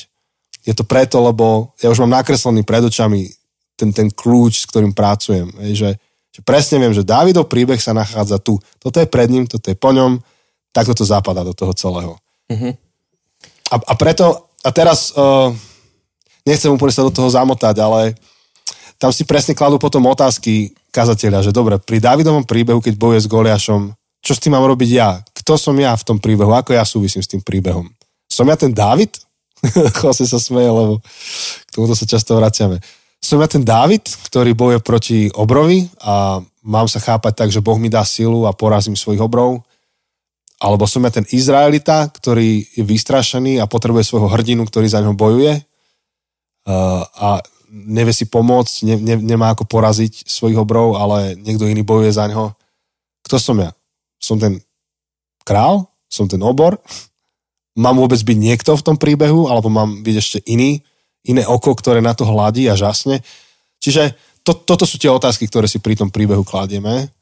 [0.69, 3.33] je to preto, lebo ja už mám nakreslený pred očami
[3.81, 5.49] ten, ten kľúč, s ktorým pracujem.
[5.73, 5.97] že
[6.31, 8.63] že presne viem, že Dávidov príbeh sa nachádza tu.
[8.79, 10.23] Toto je pred ním, toto je po ňom,
[10.71, 12.15] takto to zapadá do toho celého.
[12.47, 12.73] Uh-huh.
[13.71, 15.51] A, a preto, a teraz uh,
[16.47, 18.15] nechcem úplne sa do toho zamotať, ale
[18.97, 23.31] tam si presne kladú potom otázky kazateľa, že dobre, pri Dávidovom príbehu, keď bojuje s
[23.31, 23.91] Goliašom,
[24.31, 25.19] čo s tým mám robiť ja?
[25.35, 26.55] Kto som ja v tom príbehu?
[26.55, 27.91] Ako ja súvisím s tým príbehom?
[28.31, 29.19] Som ja ten Dávid?
[29.99, 31.03] Chose sa smeje, lebo
[31.67, 32.79] k tomuto sa často vraciame
[33.21, 37.77] som ja ten Dávid, ktorý bojuje proti obrovi a mám sa chápať tak, že Boh
[37.77, 39.61] mi dá silu a porazím svojich obrov.
[40.61, 45.17] Alebo som ja ten Izraelita, ktorý je vystrašený a potrebuje svojho hrdinu, ktorý za ňo
[45.17, 45.57] bojuje
[47.17, 47.41] a
[47.71, 52.29] nevie si pomôcť, ne, ne, nemá ako poraziť svojich obrov, ale niekto iný bojuje za
[52.29, 52.53] ňo.
[53.25, 53.73] Kto som ja?
[54.21, 54.61] Som ten
[55.43, 55.89] král?
[56.07, 56.79] Som ten obor?
[57.75, 59.49] Mám vôbec byť niekto v tom príbehu?
[59.49, 60.85] Alebo mám byť ešte iný?
[61.25, 63.21] iné oko, ktoré na to hladí a žasne.
[63.81, 67.13] Čiže to, toto sú tie otázky, ktoré si pri tom príbehu kladieme.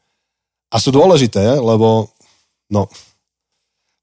[0.68, 2.12] A sú dôležité, lebo
[2.70, 2.86] no,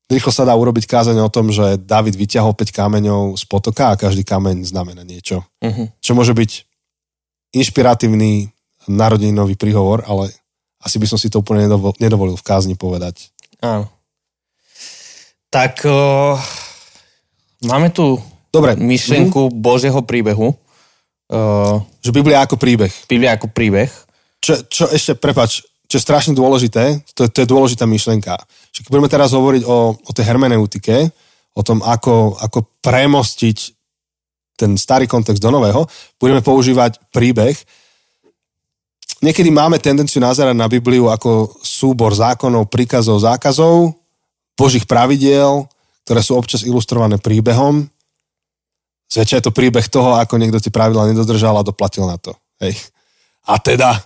[0.10, 4.00] rýchlo sa dá urobiť kázanie o tom, že David vyťahol 5 kameňov z potoka a
[4.00, 5.46] každý kameň znamená niečo.
[5.62, 5.88] Uh-huh.
[6.02, 6.52] Čo môže byť
[7.56, 8.52] inšpiratívny
[8.92, 10.34] narodeninový príhovor, ale
[10.86, 13.34] asi by som si to úplne nedovolil, nedovolil v kázni povedať.
[13.58, 13.90] Áno.
[15.50, 16.38] Tak uh,
[17.66, 18.22] máme tu
[18.54, 18.78] Dobre.
[18.78, 19.62] myšlienku mm-hmm.
[19.66, 20.54] Božieho príbehu.
[21.26, 22.94] Uh, Že Biblia ako príbeh.
[23.10, 23.90] Biblia ako príbeh.
[24.38, 28.38] Čo, čo ešte, prepač, čo je strašne dôležité, to, to je dôležitá myšlenka.
[28.70, 31.10] Že keď budeme teraz hovoriť o, o tej hermeneutike,
[31.56, 33.58] o tom, ako, ako premostiť
[34.56, 35.88] ten starý kontext do nového,
[36.22, 37.58] budeme používať príbeh.
[39.26, 43.98] Niekedy máme tendenciu nazerať na Bibliu ako súbor zákonov, príkazov, zákazov,
[44.54, 45.66] božích pravidiel,
[46.06, 47.90] ktoré sú občas ilustrované príbehom.
[49.10, 52.38] Zväčša je to príbeh toho, ako niekto tie pravidla nedodržal a doplatil na to.
[52.62, 52.78] Hej.
[53.50, 53.98] A teda,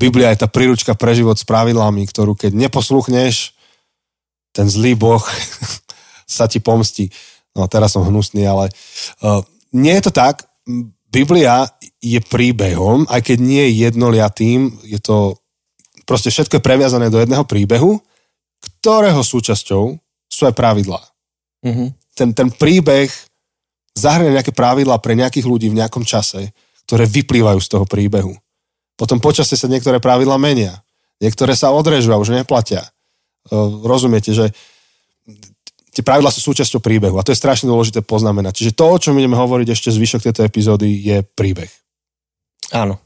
[0.00, 3.52] Biblia je tá príručka pre život s pravidlami, ktorú keď neposluchneš,
[4.56, 5.20] ten zlý boh
[6.24, 7.12] sa ti pomstí.
[7.52, 8.72] No teraz som hnusný, ale
[9.20, 9.44] uh,
[9.76, 10.48] nie je to tak.
[11.12, 11.68] Biblia
[12.02, 15.38] je príbehom, aj keď nie je jednoliatým, je to
[16.02, 18.02] proste všetko je previazané do jedného príbehu,
[18.82, 19.94] ktorého súčasťou
[20.26, 20.98] sú aj pravidlá.
[21.62, 21.88] Mm-hmm.
[22.18, 23.08] Ten, ten príbeh
[23.94, 26.50] zahrania nejaké pravidlá pre nejakých ľudí v nejakom čase,
[26.90, 28.34] ktoré vyplývajú z toho príbehu.
[28.98, 30.82] Potom počasie sa niektoré pravidlá menia.
[31.22, 32.82] Niektoré sa odrežú a už neplatia.
[33.86, 34.50] Rozumiete, že
[35.94, 38.58] tie pravidlá sú súčasťou príbehu a to je strašne dôležité poznamenať.
[38.58, 41.70] Čiže to, o čom ideme hovoriť ešte zvyšok tejto epizódy, je príbeh.
[42.72, 42.98] Áno.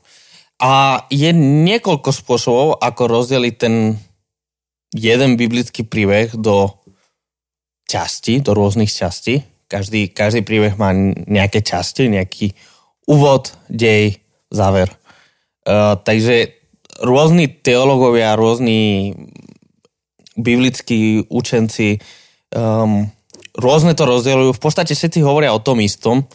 [0.57, 3.99] A je niekoľko spôsobov, ako rozdeliť ten
[4.97, 6.73] jeden biblický príbeh do
[7.85, 9.45] časti, do rôznych častí.
[9.67, 10.95] Každý, každý príbeh má
[11.27, 12.55] nejaké časti, nejaký
[13.11, 14.89] úvod, dej, záver.
[15.67, 16.57] Uh, takže
[17.03, 19.13] rôzni teológovia, rôzni
[20.39, 21.99] biblickí učenci
[22.55, 23.09] um,
[23.57, 24.51] rôzne to rozdeľujú.
[24.55, 26.29] V podstate všetci hovoria o tom istom.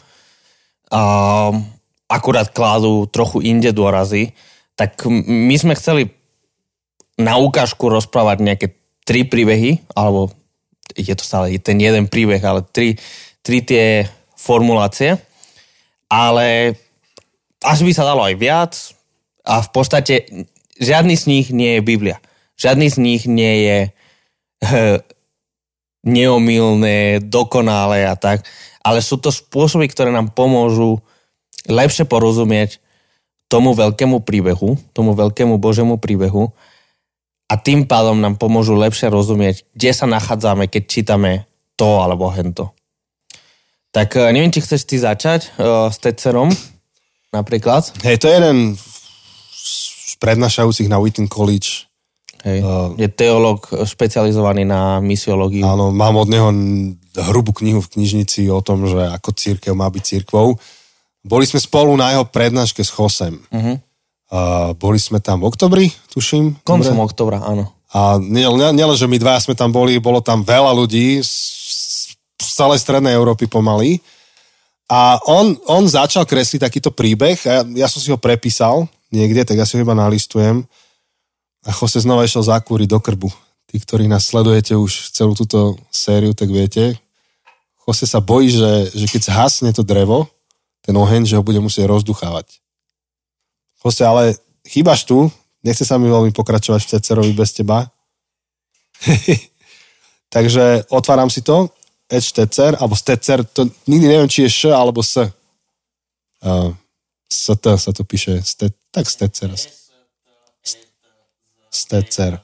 [0.90, 1.64] Um,
[2.12, 4.36] akurát kladú trochu inde dôrazy.
[4.76, 6.12] Tak my sme chceli
[7.16, 8.66] na ukážku rozprávať nejaké
[9.08, 10.28] tri príbehy, alebo
[10.92, 13.00] je to stále ten jeden príbeh, ale tri,
[13.40, 14.04] tri tie
[14.36, 15.16] formulácie.
[16.12, 16.76] Ale
[17.64, 18.72] až by sa dalo aj viac
[19.48, 20.14] a v podstate
[20.76, 22.20] žiadny z nich nie je Biblia.
[22.60, 23.78] Žiadny z nich nie je
[26.02, 28.44] neomilné, dokonalé a tak,
[28.82, 30.98] ale sú to spôsoby, ktoré nám pomôžu
[31.68, 32.82] lepšie porozumieť
[33.46, 36.50] tomu veľkému príbehu, tomu veľkému Božemu príbehu
[37.52, 41.44] a tým pádom nám pomôžu lepšie rozumieť, kde sa nachádzame, keď čítame
[41.76, 42.72] to alebo hento.
[43.92, 46.48] Tak eh, neviem, či chceš ty začať uh, s Tetzerom
[47.28, 47.92] napríklad.
[48.00, 48.58] Hej, to je jeden
[49.52, 51.92] z prednášajúcich na Wheaton College
[52.42, 52.58] Hej.
[52.58, 55.62] Uh, je teológ špecializovaný na misiológiu.
[55.62, 56.50] Áno, mám od neho
[57.30, 60.58] hrubú knihu v knižnici o tom, že ako církev má byť církvou.
[61.22, 63.38] Boli sme spolu na jeho prednáške s Chosem.
[63.50, 63.78] Uh-huh.
[64.32, 66.58] Uh, boli sme tam v oktobri, tuším.
[66.66, 67.06] Koncom dobre?
[67.06, 67.70] oktobra, áno.
[67.92, 71.32] A nielen, nie, že my dva sme tam boli, bolo tam veľa ľudí z,
[72.40, 74.00] z celej strednej Európy pomaly.
[74.88, 79.44] A on, on začal kresliť takýto príbeh a ja, ja som si ho prepísal niekde,
[79.44, 80.64] tak ja si ho iba nalistujem.
[81.62, 83.28] A Jose znova išiel zakúriť do krbu.
[83.70, 86.98] Tí, ktorí nás sledujete už celú túto sériu, tak viete,
[87.84, 90.26] Jose sa bojí, že, že keď zhasne to drevo,
[90.82, 92.58] ten oheň, že ho bude musieť rozduchávať.
[93.82, 94.34] Jose, ale
[94.66, 95.30] chýbaš tu,
[95.62, 97.86] nechce sa mi veľmi pokračovať v Tecerovi bez teba.
[100.34, 101.70] Takže otváram si to,
[102.12, 105.16] Ed Stecer, alebo Stecer, to nikdy neviem, či je Š alebo S.
[106.42, 106.74] Uh,
[107.32, 109.48] ST sa to píše, Ste, tak Stecer.
[111.72, 112.36] Stecer.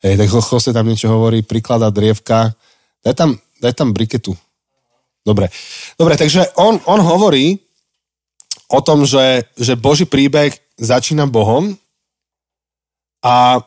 [0.00, 2.56] Hej, tak Jose tam niečo hovorí, prikladá drievka.
[3.04, 4.32] Daj tam, daj tam briketu.
[5.20, 5.52] Dobre.
[6.00, 7.60] Dobre, takže on, on hovorí
[8.70, 11.74] o tom, že, že Boží príbeh začína Bohom
[13.20, 13.58] a,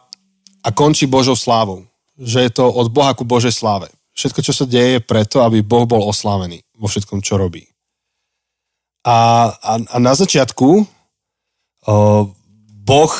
[0.63, 1.83] a končí Božou slávou.
[2.15, 3.91] Že je to od Boha ku Božej sláve.
[4.15, 7.65] Všetko, čo sa deje, je preto, aby Boh bol oslávený vo všetkom, čo robí.
[9.03, 10.85] A, a, a na začiatku o,
[12.85, 13.13] Boh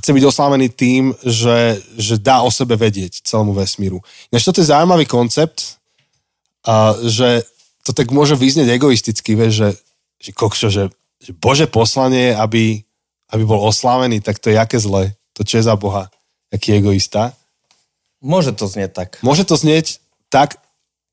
[0.00, 4.00] chce byť oslávený tým, že, že dá o sebe vedieť celému vesmíru.
[4.32, 5.78] Než toto je zaujímavý koncept,
[6.64, 7.44] a, že
[7.84, 9.68] to tak môže vyznieť egoisticky, vieš, že,
[10.20, 10.84] že kokšo, že,
[11.18, 12.84] že Bože poslanie, aby,
[13.32, 15.16] aby bol oslávený, tak to je jaké zle.
[15.34, 16.12] To čo je za Boha?
[16.52, 17.32] Aký egoista?
[18.20, 19.10] Môže to znieť tak.
[19.24, 20.60] Môže to znieť tak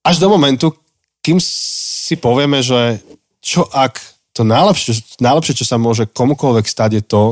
[0.04, 0.76] až do momentu,
[1.24, 3.00] kým si povieme, že
[3.40, 4.00] čo ak
[4.36, 7.24] to najlepšie, najlepšie, čo sa môže komukoľvek stať je to,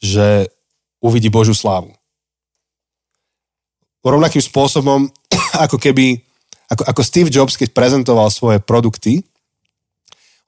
[0.00, 0.26] že
[1.04, 1.92] uvidí Božiu slávu.
[4.04, 5.12] Rovnakým spôsobom,
[5.68, 6.20] ako keby,
[6.72, 9.24] ako, ako Steve Jobs, keď prezentoval svoje produkty,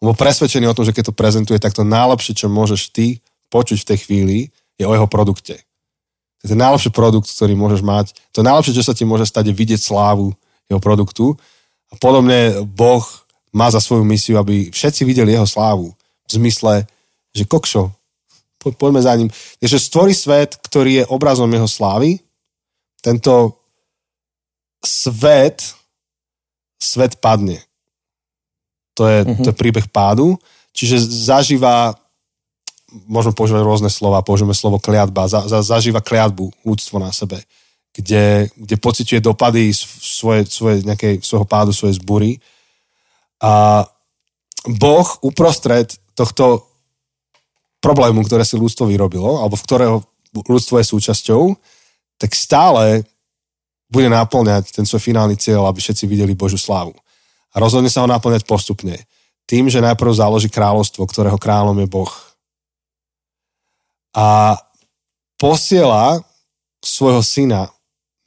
[0.07, 3.19] bol presvedčený o tom, že keď to prezentuje, tak to najlepšie, čo môžeš ty
[3.51, 4.39] počuť v tej chvíli,
[4.79, 5.59] je o jeho produkte.
[6.39, 8.15] To je ten najlepší produkt, ktorý môžeš mať.
[8.37, 10.31] To najlepšie, čo sa ti môže stať, je vidieť slávu
[10.71, 11.35] jeho produktu.
[11.91, 13.03] A podobne Boh
[13.51, 15.97] má za svoju misiu, aby všetci videli jeho slávu.
[16.27, 16.85] V zmysle,
[17.33, 17.89] že kokšo,
[18.61, 19.31] po, poďme za ním.
[19.63, 22.21] Takže stvorí svet, ktorý je obrazom jeho slávy.
[23.01, 23.57] Tento
[24.85, 25.63] svet,
[26.77, 27.63] svet padne.
[28.97, 29.45] To je, mm-hmm.
[29.45, 30.41] to je príbeh pádu.
[30.73, 31.97] Čiže zažíva,
[33.09, 37.41] môžeme používať rôzne slova, použijeme slovo kliatba, za, za, zažíva kliatbu ľudstvo na sebe,
[37.93, 42.41] kde, kde pociťuje dopady svoje, svoje, nejakej, svojho pádu, svojej zbury.
[43.41, 43.85] A
[44.67, 46.65] Boh uprostred tohto
[47.81, 49.97] problému, ktoré si ľudstvo vyrobilo, alebo v ktorého
[50.33, 51.57] ľudstvo je súčasťou,
[52.17, 53.05] tak stále
[53.87, 56.97] bude náplňať ten svoj finálny cieľ, aby všetci videli Božiu slávu.
[57.57, 59.01] A rozhodne sa ho náplňať postupne.
[59.49, 62.13] Tým, že najprv založí kráľovstvo, ktorého kráľom je Boh.
[64.13, 64.61] A
[65.41, 66.21] posiela
[66.85, 67.73] svojho syna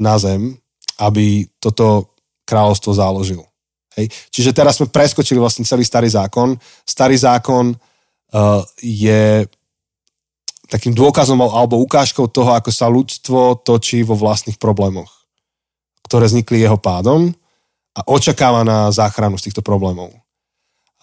[0.01, 0.57] na zem,
[0.97, 2.17] aby toto
[2.49, 3.45] kráľovstvo založil.
[3.93, 4.09] Hej.
[4.33, 6.57] Čiže teraz sme preskočili vlastne celý starý zákon.
[6.87, 9.45] Starý zákon uh, je
[10.69, 15.09] takým dôkazom alebo ukážkou toho, ako sa ľudstvo točí vo vlastných problémoch,
[16.05, 17.33] ktoré vznikli jeho pádom
[17.99, 20.15] a očakáva na záchranu z týchto problémov.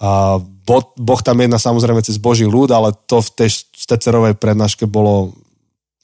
[0.01, 4.89] A bo, boh tam jedna samozrejme cez Boží ľud, ale to v tej stecerovej prednáške
[4.89, 5.37] bolo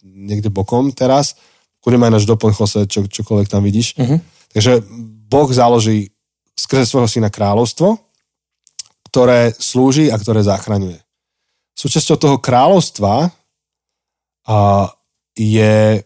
[0.04, 1.36] niekde bokom teraz.
[1.80, 3.96] Kudem aj náš doplň Jose, čo, čokoľvek tam vidíš.
[3.96, 4.20] Uh-huh.
[4.52, 4.84] Takže
[5.28, 6.12] Boh založí
[6.52, 7.96] skrze svojho syna kráľovstvo,
[9.08, 11.00] ktoré slúži a ktoré zachraňuje.
[11.76, 13.32] Súčasťou toho kráľovstva
[14.46, 14.58] a
[15.32, 16.04] je,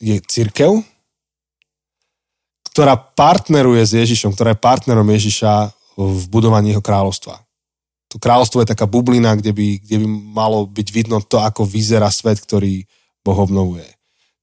[0.00, 0.80] je církev,
[2.78, 7.42] ktorá partneruje s Ježišom, ktorá je partnerom Ježiša v budovaní jeho kráľovstva.
[8.14, 12.06] To kráľovstvo je taká bublina, kde by, kde by malo byť vidno to, ako vyzerá
[12.14, 12.86] svet, ktorý
[13.26, 13.82] Boh obnovuje.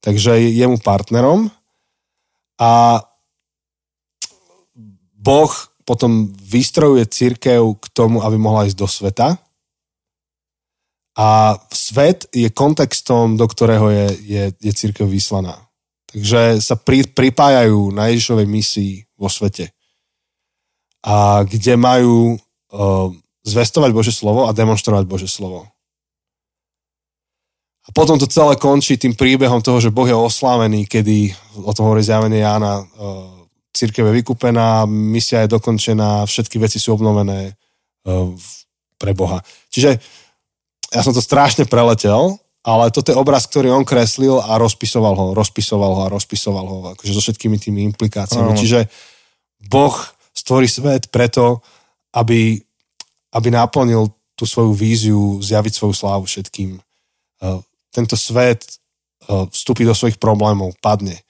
[0.04, 1.48] Takže je mu partnerom
[2.60, 3.00] a
[5.16, 5.52] Boh
[5.88, 9.40] potom vystrojuje církev k tomu, aby mohla ísť do sveta.
[11.16, 15.65] A svet je kontextom, do ktorého je, je, je církev vyslaná.
[16.16, 19.68] Takže sa pri, pripájajú na Ježišovej misii vo svete.
[21.04, 23.12] A kde majú uh,
[23.44, 25.68] zvestovať Bože slovo a demonstrovať Bože slovo.
[27.84, 31.92] A potom to celé končí tým príbehom toho, že Boh je oslávený, kedy, o tom
[31.92, 33.44] hovorí zjavenie Jána, uh,
[33.76, 37.52] církev je vykúpená, misia je dokončená, všetky veci sú obnovené
[38.08, 38.32] uh,
[38.96, 39.44] pre Boha.
[39.68, 40.00] Čiže
[40.96, 45.26] ja som to strašne preletel, ale toto je obraz, ktorý on kreslil a rozpisoval ho,
[45.38, 48.50] rozpisoval ho a rozpisoval ho, akože so všetkými tými implikáciami.
[48.50, 48.58] No.
[48.58, 48.90] Čiže
[49.70, 49.94] Boh
[50.34, 51.62] stvorí svet preto,
[52.18, 52.58] aby,
[53.38, 56.74] aby naplnil tú svoju víziu, zjaviť svoju slávu všetkým.
[56.76, 56.80] E,
[57.94, 61.16] tento svet e, vstúpi do svojich problémov, padne.
[61.16, 61.22] E,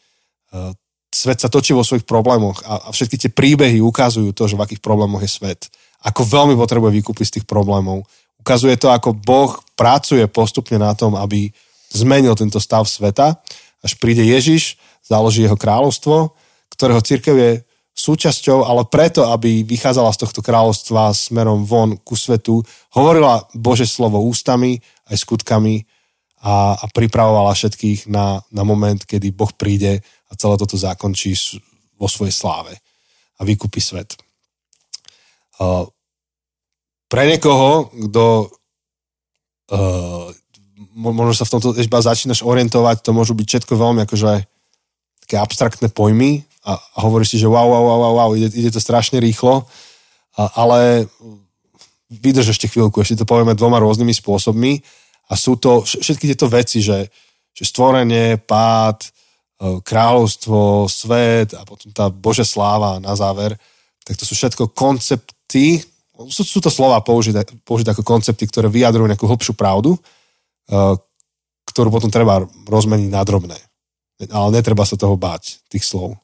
[1.12, 4.64] svet sa točí vo svojich problémoch a, a všetky tie príbehy ukazujú to, že v
[4.64, 5.68] akých problémoch je svet.
[6.00, 8.08] Ako veľmi potrebuje vykúpiť z tých problémov
[8.46, 11.50] ukazuje to, ako Boh pracuje postupne na tom, aby
[11.90, 13.42] zmenil tento stav sveta,
[13.82, 16.30] až príde Ježiš, založí jeho kráľovstvo,
[16.70, 17.52] ktorého církev je
[17.98, 22.62] súčasťou, ale preto, aby vychádzala z tohto kráľovstva smerom von ku svetu,
[22.94, 24.78] hovorila Bože slovo ústami
[25.10, 25.82] aj skutkami
[26.46, 31.34] a, a pripravovala všetkých na, na moment, kedy Boh príde a celé toto zakončí
[31.98, 32.78] vo svojej sláve
[33.36, 34.14] a vykúpi svet.
[35.56, 35.88] Uh,
[37.06, 38.50] pre niekoho, kto
[39.72, 40.26] uh,
[40.96, 44.32] možno sa v tomto iba začínaš orientovať, to môžu byť všetko veľmi akože
[45.26, 48.70] také abstraktné pojmy a, a hovoríš si, že wow, wow, wow, wow, wow ide, ide
[48.70, 49.66] to strašne rýchlo,
[50.38, 51.06] a, ale
[52.10, 54.78] vydrž ešte chvíľku, ešte to povieme dvoma rôznymi spôsobmi
[55.26, 57.10] a sú to všetky tieto veci, že,
[57.50, 59.08] že stvorenie, pád, e,
[59.82, 63.58] kráľovstvo, svet a potom tá Bože sláva na záver,
[64.06, 65.82] tak to sú všetko koncepty,
[66.32, 70.96] sú, sú to slova použité, použité ako koncepty, ktoré vyjadrujú nejakú hlbšiu pravdu, uh,
[71.68, 73.58] ktorú potom treba rozmeniť na drobné.
[74.32, 76.16] Ale netreba sa toho báť, tých slov.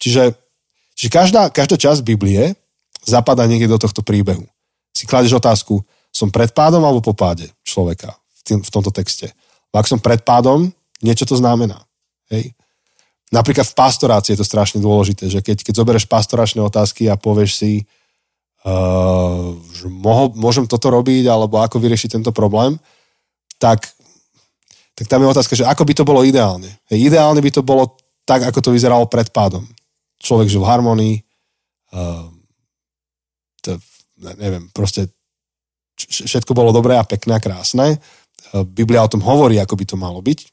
[0.00, 0.32] Čiže,
[0.96, 2.56] čiže každá, každá časť Biblie
[3.04, 4.48] zapadá niekde do tohto príbehu.
[4.96, 9.30] Si kladeš otázku, som pred pádom alebo po páde človeka v, tým, v tomto texte.
[9.70, 10.72] Ak som pred pádom,
[11.04, 11.84] niečo to znamená.
[12.32, 12.56] Hej?
[13.30, 17.62] Napríklad v pastorácii je to strašne dôležité, že keď, keď zoberieš pastoračné otázky a povieš
[17.62, 17.72] si,
[18.64, 22.76] uh, že mohol, môžem toto robiť, alebo ako vyriešiť tento problém,
[23.60, 23.88] tak,
[24.96, 26.68] tak tam je otázka, že ako by to bolo ideálne.
[26.92, 27.96] Hej, ideálne by to bolo
[28.28, 29.64] tak, ako to vyzeralo pred pádom.
[30.20, 31.16] Človek žil v harmonii,
[31.96, 32.28] uh,
[33.64, 33.80] to,
[34.20, 35.08] neviem, proste
[36.00, 38.00] všetko bolo dobré a pekné a krásne.
[38.52, 40.48] Uh, Biblia o tom hovorí, ako by to malo byť.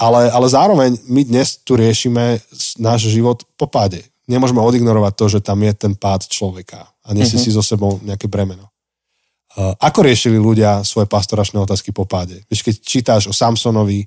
[0.00, 2.40] Ale, ale zároveň my dnes tu riešime
[2.80, 4.00] náš život po páde
[4.30, 7.50] nemôžeme odignorovať to, že tam je ten pád človeka a nesie uh-huh.
[7.50, 8.70] si so sebou nejaké bremeno.
[9.82, 12.46] Ako riešili ľudia svoje pastoračné otázky po páde?
[12.46, 14.06] Vieš, keď čítáš o Samsonovi,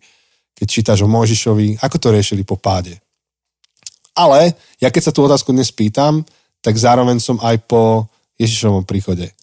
[0.56, 2.96] keď čítaš o Mojžišovi, ako to riešili po páde?
[4.16, 6.24] Ale ja keď sa tú otázku dnes pýtam,
[6.64, 8.08] tak zároveň som aj po
[8.40, 9.36] Ježišovom príchode.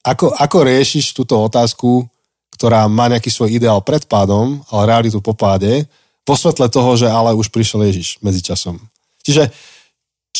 [0.00, 2.08] Ako, ako riešiš túto otázku,
[2.56, 5.84] ktorá má nejaký svoj ideál pred pádom, ale realitu po páde,
[6.24, 8.80] po svetle toho, že ale už prišiel Ježiš medzi časom.
[9.22, 9.52] Čiže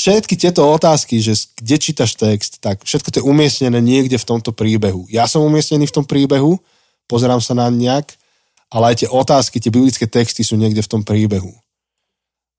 [0.03, 4.51] všetky tieto otázky, že kde čítaš text, tak všetko to je umiestnené niekde v tomto
[4.51, 5.07] príbehu.
[5.07, 6.59] Ja som umiestnený v tom príbehu,
[7.07, 8.11] pozerám sa na nejak,
[8.67, 11.55] ale aj tie otázky, tie biblické texty sú niekde v tom príbehu.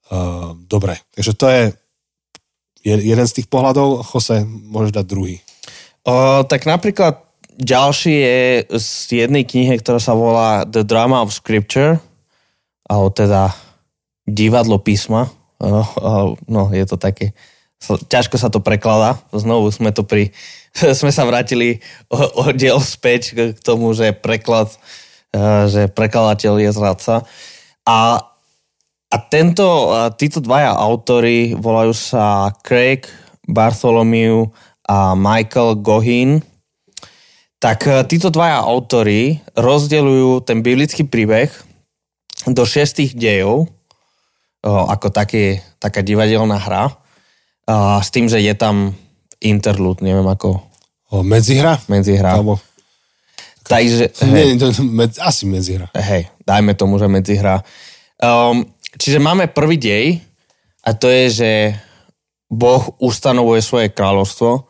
[0.08, 1.62] Uh, dobre, takže to je
[2.84, 4.08] jeden z tých pohľadov.
[4.08, 5.40] Jose, môžeš dať druhý.
[6.04, 7.24] O, tak napríklad
[7.56, 8.40] ďalší je
[8.76, 8.88] z
[9.24, 12.04] jednej knihy, ktorá sa volá The Drama of Scripture,
[12.84, 13.56] alebo teda
[14.28, 15.32] divadlo písma
[15.64, 15.88] No,
[16.44, 17.32] no, je to také,
[17.82, 19.16] ťažko sa to prekladá.
[19.32, 20.36] Znovu sme to pri,
[21.00, 21.80] sme sa vrátili
[22.12, 24.76] o, o diel späť k tomu, že preklad,
[25.32, 27.16] e, že prekladateľ je zradca.
[27.88, 28.28] A,
[29.08, 33.08] a tento, títo dvaja autory volajú sa Craig
[33.48, 34.52] Bartholomew
[34.84, 36.44] a Michael Gohin.
[37.64, 41.48] Tak e, títo dvaja autory rozdeľujú ten biblický príbeh
[42.44, 43.72] do šestých dejov,
[44.64, 46.96] ako taký, taká divadelná hra.
[47.68, 48.96] A s tým, že je tam
[49.44, 50.64] interlude, neviem ako...
[51.12, 51.80] O, medzihra?
[51.92, 52.40] Medzihra.
[52.40, 52.60] Alebo...
[53.68, 54.12] Takže...
[54.28, 55.92] Nie, to, med, asi medzihra.
[55.96, 57.64] Hej, dajme tomu, že medzihra.
[58.20, 60.06] Um, čiže máme prvý dej
[60.84, 61.52] a to je, že
[62.52, 64.68] Boh ustanovuje svoje kráľovstvo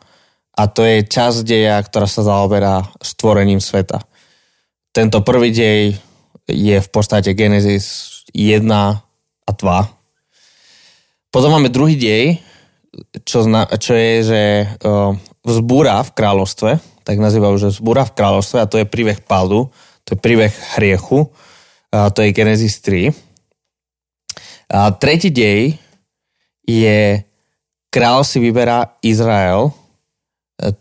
[0.54, 4.02] a to je časť deja, ktorá sa zaoberá stvorením sveta.
[4.94, 5.98] Tento prvý dej
[6.46, 8.62] je v podstate Genesis 1
[9.44, 11.32] a 2.
[11.34, 12.38] Potom máme druhý dej,
[13.26, 14.42] čo, zna, čo je, že
[14.86, 15.10] uh,
[15.42, 16.70] vzbúra v kráľovstve,
[17.04, 19.68] tak nazývajú, že vzbúra v kráľovstve a to je príbeh pádu,
[20.06, 21.28] to je príbeh hriechu,
[21.94, 23.12] a to je Genesis 3.
[24.74, 25.76] A tretí dej
[26.64, 27.22] je
[27.92, 29.70] král si vyberá Izrael,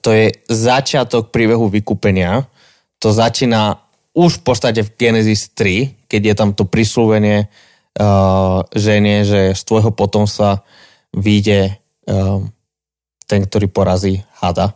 [0.01, 2.47] to je začiatok príbehu vykúpenia,
[2.97, 3.83] to začína
[4.13, 7.49] už v podstate v Genesis 3, keď je tam to prislúvenie
[7.99, 10.65] uh, ženie, že z tvojho potomstva
[11.13, 11.77] vyjde
[12.09, 12.41] uh,
[13.29, 14.73] ten, ktorý porazí hada.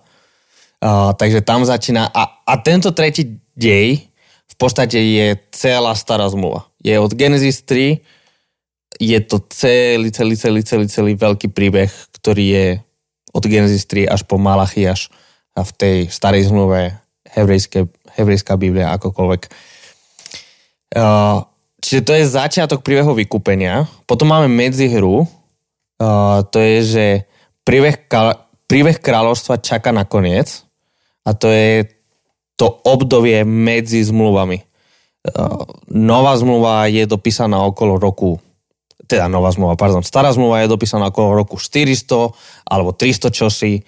[0.77, 2.09] Uh, takže tam začína.
[2.13, 4.05] A, a tento tretí dej
[4.47, 6.69] v podstate je celá stará zmluva.
[6.81, 8.01] Je od Genesis 3,
[8.97, 12.67] je to celý, celý, celý, celý, celý veľký príbeh, ktorý je
[13.33, 15.13] od Genesis 3 až po Malachiaš
[15.53, 16.97] a v tej starej zmluve
[18.17, 19.41] hebrejská Biblia, akokoľvek.
[20.97, 21.45] Uh,
[21.87, 23.87] Čiže to je začiatok príbehu vykúpenia.
[24.03, 25.23] Potom máme medzihru.
[25.95, 27.05] Uh, to je, že
[27.63, 28.11] príbeh,
[28.67, 30.67] príbeh kráľovstva čaká na koniec.
[31.23, 31.87] A to je
[32.59, 34.67] to obdobie medzi zmluvami.
[35.31, 38.43] Uh, nová zmluva je dopísaná okolo roku
[39.07, 43.79] teda nová zmluva, pardon, stará zmluva je dopísaná okolo roku 400 alebo 300 čosi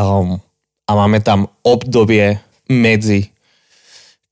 [0.00, 0.40] um,
[0.88, 2.40] a máme tam obdobie
[2.72, 3.35] medzi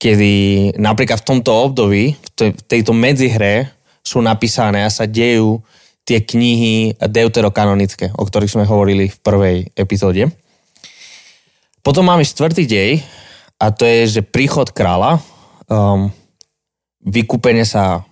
[0.05, 0.32] kedy
[0.76, 3.72] napríklad v tomto období, v tejto medzihre
[4.05, 5.64] sú napísané a sa dejú
[6.05, 10.28] tie knihy deuterokanonické, o ktorých sme hovorili v prvej epizóde.
[11.80, 13.00] Potom máme štvrtý dej
[13.57, 15.24] a to je, že príchod kráľa,
[15.72, 16.12] um,
[17.00, 18.05] vykúpenie sa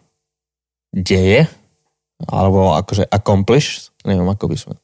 [0.97, 1.45] deje,
[2.25, 4.75] alebo akože accomplish, neviem, ako by sme...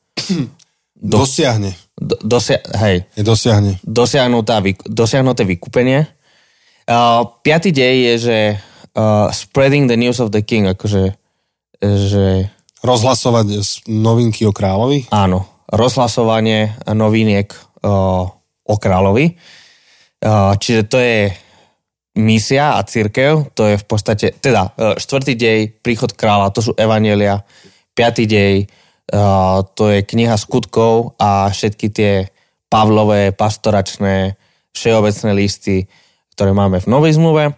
[0.98, 1.72] Do, dosiahne.
[1.94, 3.06] Do, dosia, hej.
[3.14, 3.78] Je dosiahne.
[3.86, 6.17] Dosiahnuté vykúpenie
[6.89, 8.39] Uh, piatý dej je, že
[8.97, 11.12] uh, spreading the news of the king, akože
[11.78, 12.49] že...
[12.78, 13.61] Rozhlasovať
[13.91, 15.11] novinky o kráľovi?
[15.11, 17.51] Áno, rozhlasovanie noviniek
[17.82, 18.24] uh,
[18.64, 19.34] o kráľovi.
[20.22, 21.30] Uh, čiže to je
[22.18, 26.72] misia a církev, to je v podstate, teda uh, štvrtý dej, príchod kráľa, to sú
[26.74, 27.47] evanelia,
[27.95, 28.66] piatý dej,
[29.14, 32.12] uh, to je kniha skutkov a všetky tie
[32.68, 34.34] Pavlové, pastoračné,
[34.74, 35.86] všeobecné listy,
[36.39, 37.51] ktoré máme v Novej zmluve.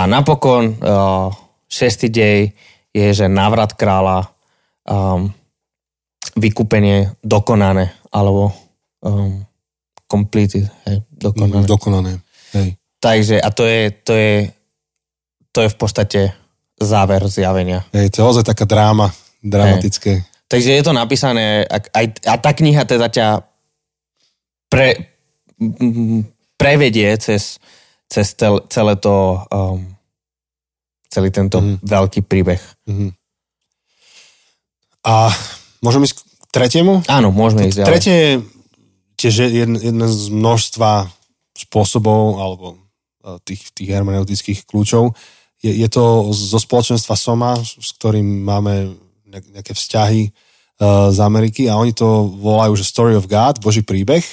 [0.00, 1.28] A napokon uh,
[1.68, 2.48] šestý dej
[2.96, 4.32] je, že návrat kráľa,
[4.88, 5.28] um,
[6.32, 8.56] vykúpenie dokonané, alebo
[9.04, 9.44] um,
[10.08, 11.60] completed, hej, dokonané.
[11.60, 12.12] Mm, dokonané,
[12.56, 12.80] hej.
[13.04, 14.48] Takže, a to je, to je,
[15.52, 16.20] to je v podstate
[16.80, 17.84] záver zjavenia.
[17.92, 19.12] Hej, to je ozaj taká dráma,
[19.44, 20.24] dramatické.
[20.24, 20.48] Hej.
[20.48, 23.44] Takže je to napísané, a, aj, a tá kniha teda ťa
[24.72, 25.14] pre,
[26.56, 27.60] prevedie cez,
[28.10, 29.86] cez tel, celé to, um,
[31.06, 31.78] celý tento mm-hmm.
[31.86, 32.58] veľký príbeh.
[32.90, 33.10] Mm-hmm.
[35.06, 35.30] A
[35.80, 37.00] môžeme ísť k tretiemu?
[37.06, 38.32] Áno, môžeme ísť Tretie je
[39.14, 41.06] tiež jedna, jedna z množstva
[41.54, 45.14] spôsobov alebo uh, tých, tých hermeneutických kľúčov.
[45.62, 48.96] Je, je to zo spoločenstva Soma, s ktorým máme
[49.30, 54.24] nejaké vzťahy uh, z Ameriky a oni to volajú, že Story of God, Boží príbeh.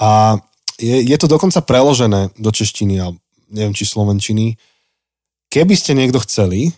[0.00, 0.40] A
[0.78, 3.18] je, je to dokonca preložené do češtiny, alebo
[3.50, 4.54] neviem, či slovenčiny.
[5.50, 6.70] Keby ste niekto chceli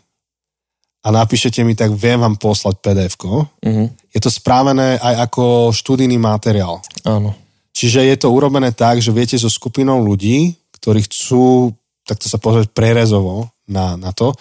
[1.04, 3.86] a napíšete mi, tak viem vám poslať pdf uh-huh.
[4.10, 6.80] Je to správené aj ako študijný materiál.
[7.04, 7.36] Áno.
[7.76, 11.72] Čiže je to urobené tak, že viete so skupinou ľudí, ktorí chcú,
[12.04, 14.36] takto sa pozrieť prerezovo na, na to,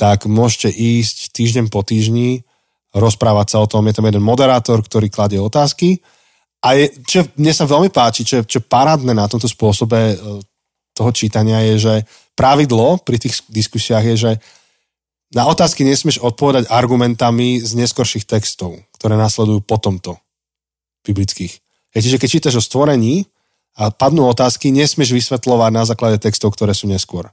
[0.00, 2.40] tak môžete ísť týždeň po týždni,
[2.96, 3.86] rozprávať sa o tom.
[3.86, 6.00] Je tam jeden moderátor, ktorý kladie otázky.
[6.60, 10.16] A je, čo mne sa veľmi páči, čo, čo parádne na tomto spôsobe e,
[10.92, 11.94] toho čítania je, že
[12.36, 14.32] pravidlo pri tých diskusiách je, že
[15.30, 20.18] na otázky nesmieš odpovedať argumentami z neskorších textov, ktoré následujú po tomto
[21.06, 21.62] biblických.
[21.94, 23.24] Čiže keď čítaš o stvorení
[23.78, 27.30] a padnú otázky, nesmieš vysvetľovať na základe textov, ktoré sú neskôr.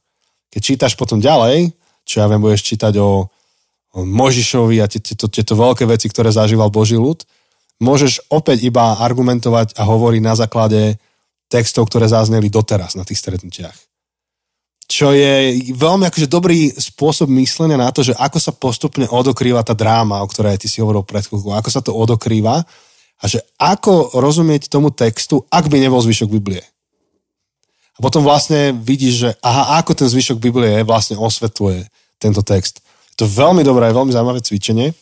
[0.54, 1.74] Keď čítaš potom ďalej,
[2.08, 3.28] čo ja viem, budeš čítať o,
[3.92, 7.26] o Možišovi a tieto veľké veci, ktoré zažíval Boží ľud,
[7.78, 10.98] môžeš opäť iba argumentovať a hovoriť na základe
[11.48, 13.76] textov, ktoré zazneli doteraz na tých stretnutiach.
[14.88, 19.76] Čo je veľmi akože dobrý spôsob myslenia na to, že ako sa postupne odokrýva tá
[19.76, 22.64] dráma, o ktorej ty si hovoril pred chvíľkou, ako sa to odokrýva
[23.18, 26.64] a že ako rozumieť tomu textu, ak by nebol zvyšok Biblie.
[27.98, 31.90] A potom vlastne vidíš, že aha, ako ten zvyšok Biblie vlastne osvetľuje
[32.22, 32.80] tento text.
[33.18, 34.94] Je to veľmi dobré, veľmi zaujímavé cvičenie.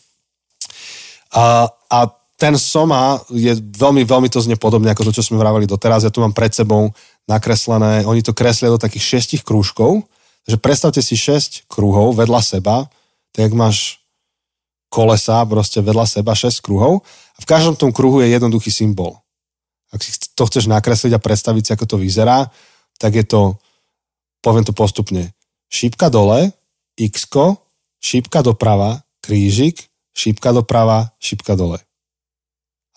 [1.35, 1.99] A, a
[2.35, 6.03] ten Soma je veľmi, veľmi to znie podobne ako to, čo sme vravali doteraz.
[6.03, 6.91] Ja tu mám pred sebou
[7.31, 10.03] nakreslené, oni to kreslia do takých šestich krúžkov.
[10.45, 12.85] Takže predstavte si šesť kruhov vedľa seba,
[13.33, 14.03] tak máš
[14.91, 17.01] kolesa proste vedľa seba šesť kruhov
[17.35, 19.17] a v každom tom kruhu je jednoduchý symbol.
[19.89, 22.51] Ak si to chceš nakresliť a predstaviť si, ako to vyzerá,
[22.99, 23.55] tak je to,
[24.43, 25.31] poviem to postupne,
[25.71, 26.51] šípka dole,
[26.99, 27.27] x
[27.99, 31.81] šípka doprava, krížik, šípka doprava, šípka dole.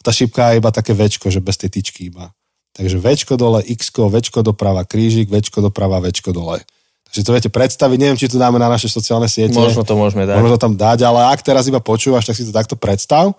[0.09, 2.33] Tá šipka je iba také večko, že bez tej tyčky iba.
[2.73, 6.65] Takže večko dole, x večko doprava, krížik, večko doprava, večko dole.
[7.13, 9.53] Takže to viete predstaviť, neviem, či to dáme na naše sociálne siete.
[9.53, 10.41] Možno to môžeme dať.
[10.41, 13.37] Možno to tam dať, ale ak teraz iba počúvaš, tak si to takto predstav.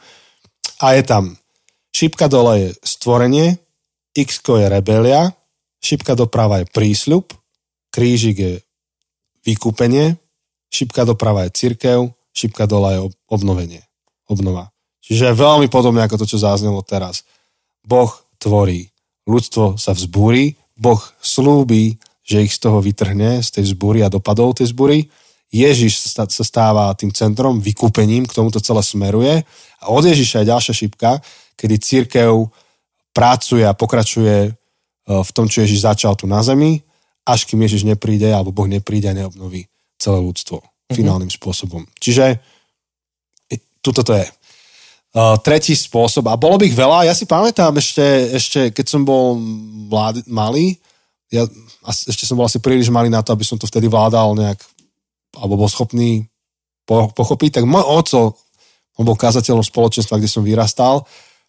[0.77, 1.33] A je tam
[1.89, 3.57] šipka dole je stvorenie,
[4.13, 5.33] x je rebelia,
[5.81, 7.25] šipka doprava je prísľub,
[7.89, 8.53] krížik je
[9.41, 10.21] vykúpenie,
[10.69, 13.81] šipka doprava je cirkev, šipka dole je obnovenie,
[14.29, 14.69] obnova.
[15.09, 17.25] Čiže veľmi podobné ako to, čo záznelo teraz.
[17.81, 18.93] Boh tvorí,
[19.25, 24.53] ľudstvo sa vzbúri, Boh slúbi, že ich z toho vytrhne, z tej vzbúry a dopadov
[24.53, 25.09] tej vzbúry.
[25.49, 29.41] Ježiš sa stáva tým centrom, vykúpením, k tomuto celé smeruje.
[29.81, 31.11] A od Ježiša je ďalšia šipka,
[31.57, 32.53] kedy církev
[33.09, 34.49] pracuje a pokračuje e,
[35.09, 36.85] v tom, čo Ježiš začal tu na zemi,
[37.25, 39.65] až kým Ježiš nepríde, alebo Boh nepríde a neobnoví
[39.97, 40.93] celé ľudstvo mm-hmm.
[40.93, 41.89] finálnym spôsobom.
[41.97, 42.37] Čiže
[43.81, 44.27] tuto to je.
[45.41, 49.41] Tretí spôsob, a bolo by ich veľa, ja si pamätám ešte, ešte keď som bol
[49.89, 50.77] mladý, malý,
[51.33, 51.49] ja
[51.85, 54.61] ešte som bol asi príliš malý na to, aby som to vtedy vládal nejak,
[55.33, 56.29] alebo bol schopný
[56.85, 58.37] po, pochopiť, tak môj oco,
[59.01, 61.01] on bol kazateľom spoločenstva, kde som vyrastal,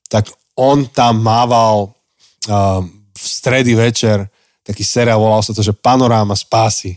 [0.09, 2.81] tak on tam mával uh,
[3.13, 4.25] v stredy večer
[4.65, 6.97] taký seriál, volal sa to, že Panoráma spásy.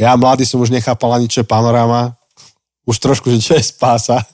[0.00, 2.16] Ja mladý som už nechápal ani, čo je panoráma,
[2.88, 4.24] už trošku, že čo je spása.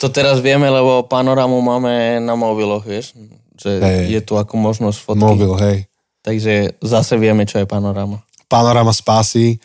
[0.00, 3.16] To teraz vieme, lebo panorámu máme na mobiloch, vieš?
[3.56, 4.04] Že hey.
[4.12, 5.24] je tu ako možnosť fotky.
[5.24, 5.78] Mobil, hej.
[6.20, 8.20] Takže zase vieme, čo je panoráma.
[8.50, 9.56] Panoráma spásy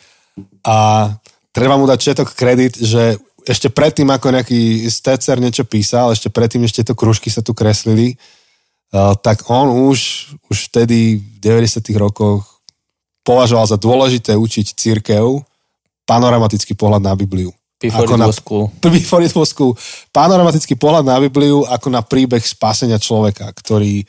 [0.64, 1.10] a
[1.52, 6.62] treba mu dať všetok kredit, že ešte predtým, ako nejaký stecer niečo písal, ešte predtým,
[6.64, 8.14] ešte to kružky sa tu kreslili,
[8.94, 12.62] uh, tak on už, už vtedy v 90 rokoch
[13.26, 15.42] považoval za dôležité učiť církev
[16.06, 17.50] panoramatický pohľad na Bibliu.
[17.82, 18.64] Before ako na, school.
[18.78, 19.74] Before it was school.
[20.14, 24.06] Panoramatický pohľad na Bibliu ako na príbeh spásenia človeka, ktorý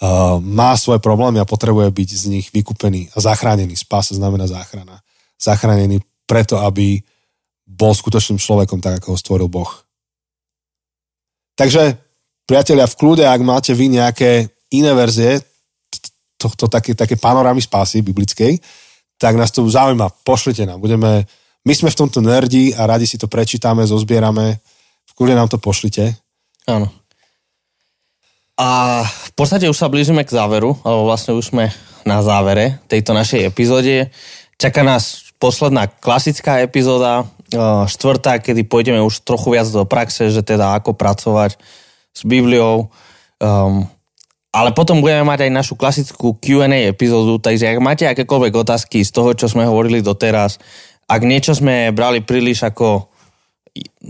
[0.00, 3.76] uh, má svoje problémy a potrebuje byť z nich vykúpený a zachránený.
[3.76, 5.04] Spása znamená záchrana.
[5.36, 7.04] Zachránený preto, aby
[7.66, 9.68] bol skutočným človekom, tak ako ho stvoril Boh.
[11.56, 11.96] Takže,
[12.48, 15.40] priatelia, v kľude, ak máte vy nejaké iné verzie
[16.36, 18.60] tohto také, také panorámy spásy biblickej,
[19.16, 20.12] tak nás to zaujíma.
[20.22, 20.80] Pošlite nám.
[20.80, 21.24] Budeme
[21.66, 24.62] my sme v tomto nerdi a radi si to prečítame, zozbierame.
[25.10, 26.14] V kúde nám to pošlite.
[26.70, 26.86] Áno.
[28.56, 31.74] A v podstate už sa blížime k záveru, alebo vlastne už sme
[32.06, 34.14] na závere tejto našej epizóde.
[34.56, 37.28] Čaká nás posledná klasická epizóda,
[37.90, 41.58] štvrtá, kedy pôjdeme už trochu viac do praxe, že teda ako pracovať
[42.16, 42.88] s Bibliou.
[43.36, 43.84] Um,
[44.56, 49.12] ale potom budeme mať aj našu klasickú Q&A epizódu, takže ak máte akékoľvek otázky z
[49.12, 50.56] toho, čo sme hovorili doteraz,
[51.06, 53.10] ak niečo sme brali príliš ako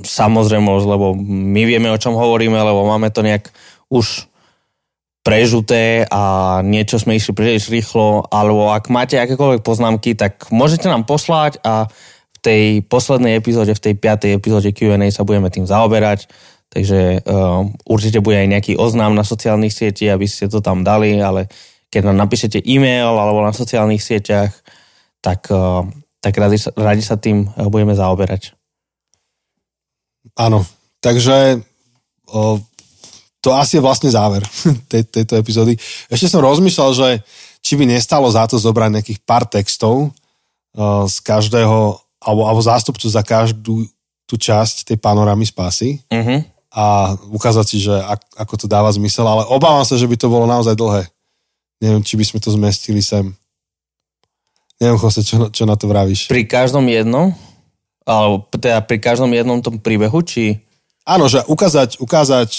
[0.02, 3.50] samozrejmosť, lebo my vieme, o čom hovoríme, lebo máme to nejak
[3.90, 4.26] už
[5.26, 11.02] prežuté a niečo sme išli príliš rýchlo, alebo ak máte akékoľvek poznámky, tak môžete nám
[11.02, 16.30] poslať a v tej poslednej epizóde, v tej piatej epizóde Q&A sa budeme tým zaoberať.
[16.70, 21.18] Takže uh, určite bude aj nejaký oznám na sociálnych sieti, aby ste to tam dali,
[21.18, 21.50] ale
[21.90, 24.54] keď nám napíšete e-mail alebo na sociálnych sieťach,
[25.22, 25.90] tak, uh,
[26.20, 28.56] tak radi, radi sa tým uh, budeme zaoberať.
[30.36, 30.66] Áno,
[31.00, 31.62] takže
[32.30, 32.56] uh,
[33.40, 34.42] to asi je vlastne záver
[34.90, 35.78] tej, tejto epizódy.
[36.10, 37.08] Ešte som rozmýšľal, že
[37.62, 43.06] či by nestalo za to zobrať nejakých pár textov uh, z každého, alebo, alebo zástupcu
[43.06, 43.86] za každú
[44.26, 46.42] tú časť tej panorámy spásy uh-huh.
[46.74, 50.26] a ukázať si, že ak, ako to dáva zmysel, ale obávam sa, že by to
[50.26, 51.06] bolo naozaj dlhé.
[51.78, 53.30] Neviem, či by sme to zmestili sem.
[54.76, 56.28] Neviem, Jose, čo, čo na to vravíš?
[56.28, 57.32] Pri každom jednom?
[58.04, 60.60] Alebo teda pri každom jednom tom príbehu, či...
[61.08, 62.50] Áno, že ukázať, ukázať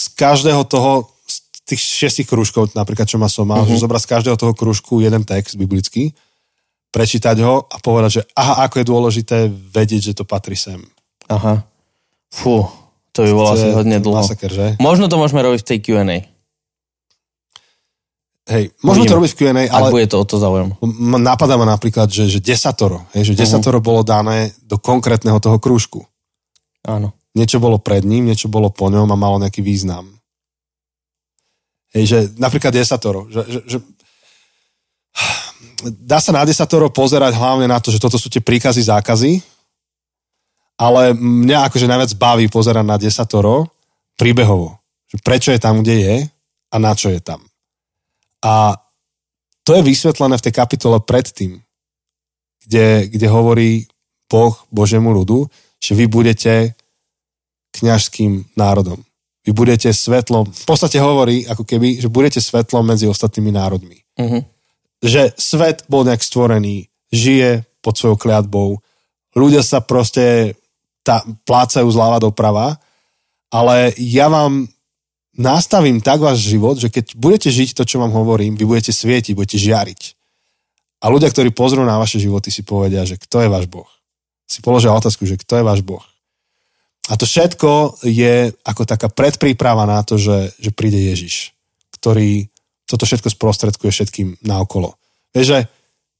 [0.00, 1.36] z každého toho, z
[1.68, 3.76] tých šestich krúžkov, napríklad čo ma som mal, uh-huh.
[3.76, 6.16] že zobrať z každého toho krúžku jeden text biblický,
[6.90, 10.80] prečítať ho a povedať, že aha, ako je dôležité vedieť, že to patrí sem.
[11.30, 11.62] Aha.
[12.30, 12.66] Fú,
[13.14, 14.22] to by bolo asi hodne dlho.
[14.22, 14.66] Masaker, že?
[14.82, 16.18] Možno to môžeme robiť v tej Q&A.
[18.50, 19.88] Hej, môžeme to robiť v Q&A, ale...
[19.88, 20.74] Ak bude to o to záujem.
[21.22, 23.40] Napadá ma napríklad, že, že desatoro, hej, že mhm.
[23.46, 23.88] desatoro uh-huh.
[23.88, 26.02] bolo dané do konkrétneho toho krúžku.
[26.82, 30.06] Áno niečo bolo pred ním, niečo bolo po ňom a malo nejaký význam.
[31.90, 33.78] Hej, že napríklad desatoro, že, že, že
[36.10, 39.42] dá sa na desatoro pozerať hlavne na to, že toto sú tie príkazy, zákazy,
[40.78, 43.68] ale mňa akože najviac baví pozerať na desatoro
[44.16, 44.78] príbehovo.
[45.10, 46.16] Že prečo je tam, kde je
[46.70, 47.42] a na čo je tam.
[48.44, 48.80] A
[49.64, 51.60] to je vysvetlené v tej kapitole predtým,
[52.64, 53.70] kde, kde hovorí
[54.30, 56.74] Boh Božemu ľudu, že vy budete
[57.74, 59.02] kňažským národom.
[59.46, 63.98] Vy budete svetlom, v podstate hovorí ako keby, že budete svetlom medzi ostatnými národmi.
[64.20, 64.44] Uh-huh.
[65.00, 68.76] Že svet bol nejak stvorený, žije pod svojou kliatbou,
[69.32, 70.54] ľudia sa proste
[71.00, 72.76] tá, plácajú zľava doprava,
[73.48, 74.68] ale ja vám
[75.36, 79.34] nastavím tak váš život, že keď budete žiť to, čo vám hovorím, vy budete svietiť,
[79.34, 80.00] budete žiariť.
[81.00, 83.88] A ľudia, ktorí pozrú na vaše životy, si povedia, že kto je váš Boh.
[84.44, 86.04] Si položia otázku, že kto je váš Boh.
[87.08, 91.56] A to všetko je ako taká predpríprava na to, že, že príde Ježiš,
[91.98, 92.52] ktorý
[92.84, 94.94] toto všetko sprostredkuje všetkým naokolo.
[95.34, 95.66] Vieš,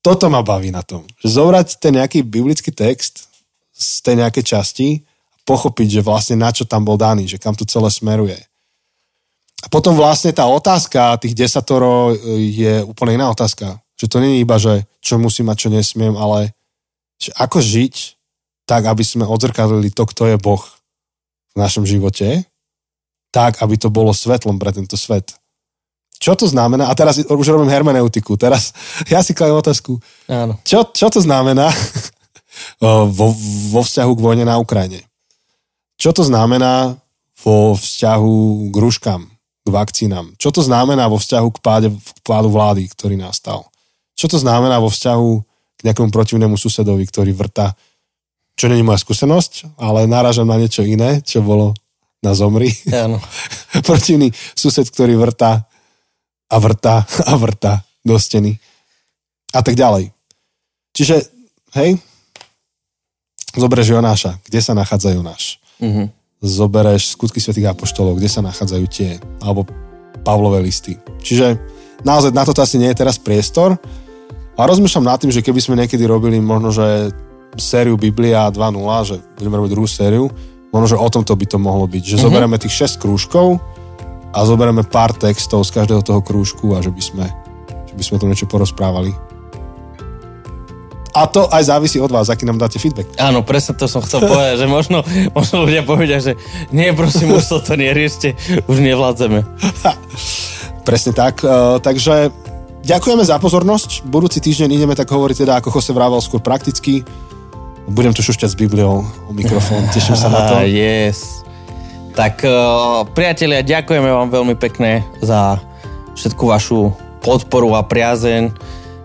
[0.01, 1.05] toto ma baví na tom.
[1.21, 3.29] Že zobrať ten nejaký biblický text
[3.75, 5.01] z tej nejakej časti a
[5.45, 8.39] pochopiť, že vlastne na čo tam bol daný, že kam to celé smeruje.
[9.61, 13.77] A potom vlastne tá otázka tých desatoro je úplne iná otázka.
[14.01, 16.57] Že to nie je iba, že čo musím a čo nesmiem, ale
[17.21, 17.95] že ako žiť
[18.65, 20.63] tak, aby sme odzrkadlili to, kto je Boh
[21.53, 22.49] v našom živote,
[23.29, 25.37] tak, aby to bolo svetlom pre tento svet.
[26.21, 26.93] Čo to znamená?
[26.93, 28.37] A teraz už robím hermeneutiku.
[28.37, 28.77] Teraz
[29.13, 29.97] ja si kladem otázku.
[30.29, 30.61] Áno.
[30.65, 31.73] Čo, čo to znamená
[32.81, 33.33] vo,
[33.73, 35.05] vo vzťahu k vojne na Ukrajine?
[36.01, 36.97] Čo to znamená
[37.41, 39.21] vo vzťahu k rúškam,
[39.61, 40.33] k vakcínam?
[40.41, 43.69] Čo to znamená vo vzťahu k, páde, k pádu vlády, ktorý nastal?
[44.17, 45.31] Čo to znamená vo vzťahu
[45.77, 47.73] k nejakému protivnému susedovi, ktorý vrta
[48.61, 51.73] čo není moja skúsenosť, ale náražam na niečo iné, čo bolo
[52.21, 52.69] na zomri.
[52.93, 53.17] Áno.
[53.89, 55.65] Protivný sused, ktorý vrta
[56.45, 58.61] a vrta a vrta do steny.
[59.57, 60.13] A tak ďalej.
[60.93, 61.25] Čiže,
[61.81, 61.97] hej,
[63.57, 65.57] zoberieš Jonáša, kde sa nachádza Jonáš?
[65.81, 66.20] Mm-hmm.
[66.41, 69.69] Zoberieš skutky svätých apoštolov, kde sa nachádzajú tie, alebo
[70.25, 70.97] Pavlové listy.
[71.21, 71.61] Čiže
[72.01, 73.77] naozaj na toto asi nie je teraz priestor.
[74.57, 77.13] A rozmýšľam nad tým, že keby sme niekedy robili možno, že
[77.57, 80.29] sériu Biblia 2.0, že budeme robiť druhú sériu,
[80.73, 82.03] možno, že o tomto by to mohlo byť.
[82.05, 82.27] Že mm-hmm.
[82.29, 83.61] zoberieme tých 6 krúžkov
[84.31, 87.27] a zoberieme pár textov z každého toho krúžku a že by sme,
[87.89, 89.30] že by sme tu niečo porozprávali.
[91.11, 93.11] A to aj závisí od vás, aký nám dáte feedback.
[93.19, 95.03] Áno, presne to som chcel povedať, že možno,
[95.35, 96.39] možno ľudia povedia, že
[96.71, 98.39] nie, prosím, už to neriešte,
[98.71, 99.43] už nevládzeme.
[100.87, 101.43] presne tak.
[101.43, 102.31] Uh, takže
[102.87, 104.07] ďakujeme za pozornosť.
[104.07, 107.03] Budúci týždeň ideme tak hovoriť teda, ako Jose vrával, skôr prakticky
[107.91, 109.83] budem tu šušťať s Bibliou o mikrofón.
[109.91, 110.55] Teším sa na to.
[110.71, 111.43] Yes.
[112.15, 115.63] Tak uh, priatelia, ďakujeme vám veľmi pekne za
[116.19, 116.91] všetku vašu
[117.23, 118.51] podporu a priazeň.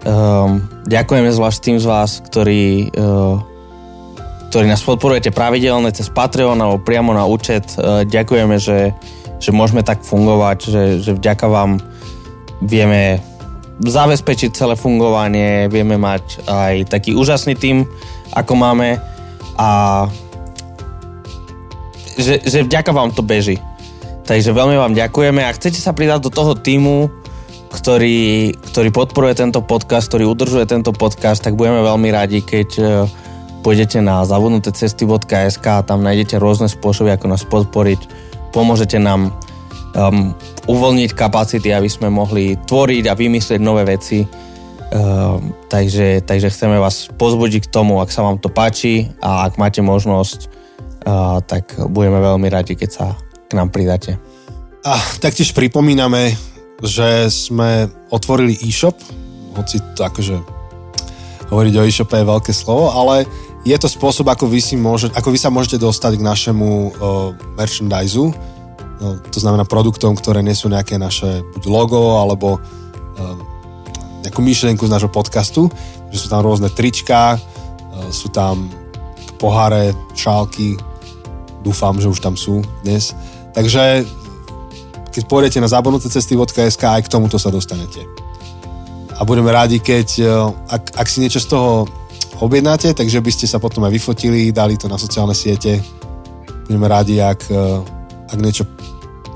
[0.06, 3.42] Um, ďakujeme zvlášť tým z vás, ktorí, uh,
[4.54, 7.66] ktorí nás podporujete pravidelne cez Patreon alebo priamo na účet.
[7.76, 8.94] Uh, ďakujeme, že,
[9.42, 11.82] že môžeme tak fungovať, že, že vďaka vám
[12.64, 13.20] vieme
[13.84, 17.84] zabezpečiť celé fungovanie, vieme mať aj taký úžasný tým,
[18.32, 18.96] ako máme
[19.60, 19.70] a
[22.16, 23.60] že, že vďaka vám to beží.
[24.26, 27.12] Takže veľmi vám ďakujeme a chcete sa pridať do toho týmu,
[27.76, 32.88] ktorý, ktorý podporuje tento podcast, ktorý udržuje tento podcast, tak budeme veľmi radi, keď uh,
[33.66, 38.00] pôjdete na zavudnutecesty.sk a tam nájdete rôzne spôsoby, ako nás podporiť.
[38.54, 39.34] Pomôžete nám
[39.98, 40.38] um,
[40.70, 44.22] uvoľniť kapacity, aby sme mohli tvoriť a vymyslieť nové veci.
[44.94, 49.58] Um, takže, takže chceme vás pozbudiť k tomu, ak sa vám to páči a ak
[49.58, 50.40] máte možnosť,
[51.10, 53.06] uh, tak budeme veľmi radi, keď sa
[53.50, 54.22] k nám pridáte.
[54.86, 56.38] A taktiež pripomíname,
[56.84, 58.98] že sme otvorili e-shop,
[59.56, 60.36] hoci to akože
[61.48, 63.24] hovoriť o e-shope je veľké slovo, ale
[63.66, 66.92] je to spôsob, ako vy, si môže, ako vy sa môžete dostať k našemu uh,
[67.58, 68.30] merchandiseu,
[69.02, 73.38] no, to znamená produktom, ktoré nesú nejaké naše buď logo, alebo uh,
[74.22, 75.70] nejakú myšlienku z nášho podcastu,
[76.14, 78.70] že sú tam rôzne trička, uh, sú tam
[79.42, 80.78] poháre, šálky,
[81.66, 83.18] dúfam, že už tam sú dnes.
[83.58, 84.06] Takže
[85.16, 88.04] keď pôjdete na zabonutecesty.sk aj k tomuto sa dostanete.
[89.16, 90.28] A budeme rádi, keď
[90.68, 91.88] ak, ak si niečo z toho
[92.44, 95.80] objednáte, takže by ste sa potom aj vyfotili, dali to na sociálne siete.
[96.68, 97.80] Budeme rádi, ak, eh,
[98.34, 98.68] ak niečo,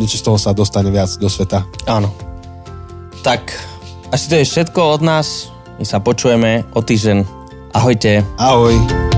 [0.02, 1.64] niečo z toho sa dostane viac do sveta.
[1.88, 2.12] Áno.
[3.24, 3.56] Tak,
[4.12, 5.52] asi to je všetko od nás.
[5.80, 7.24] My sa počujeme o týždeň.
[7.72, 8.26] Ahojte.
[8.36, 9.09] Ahoj.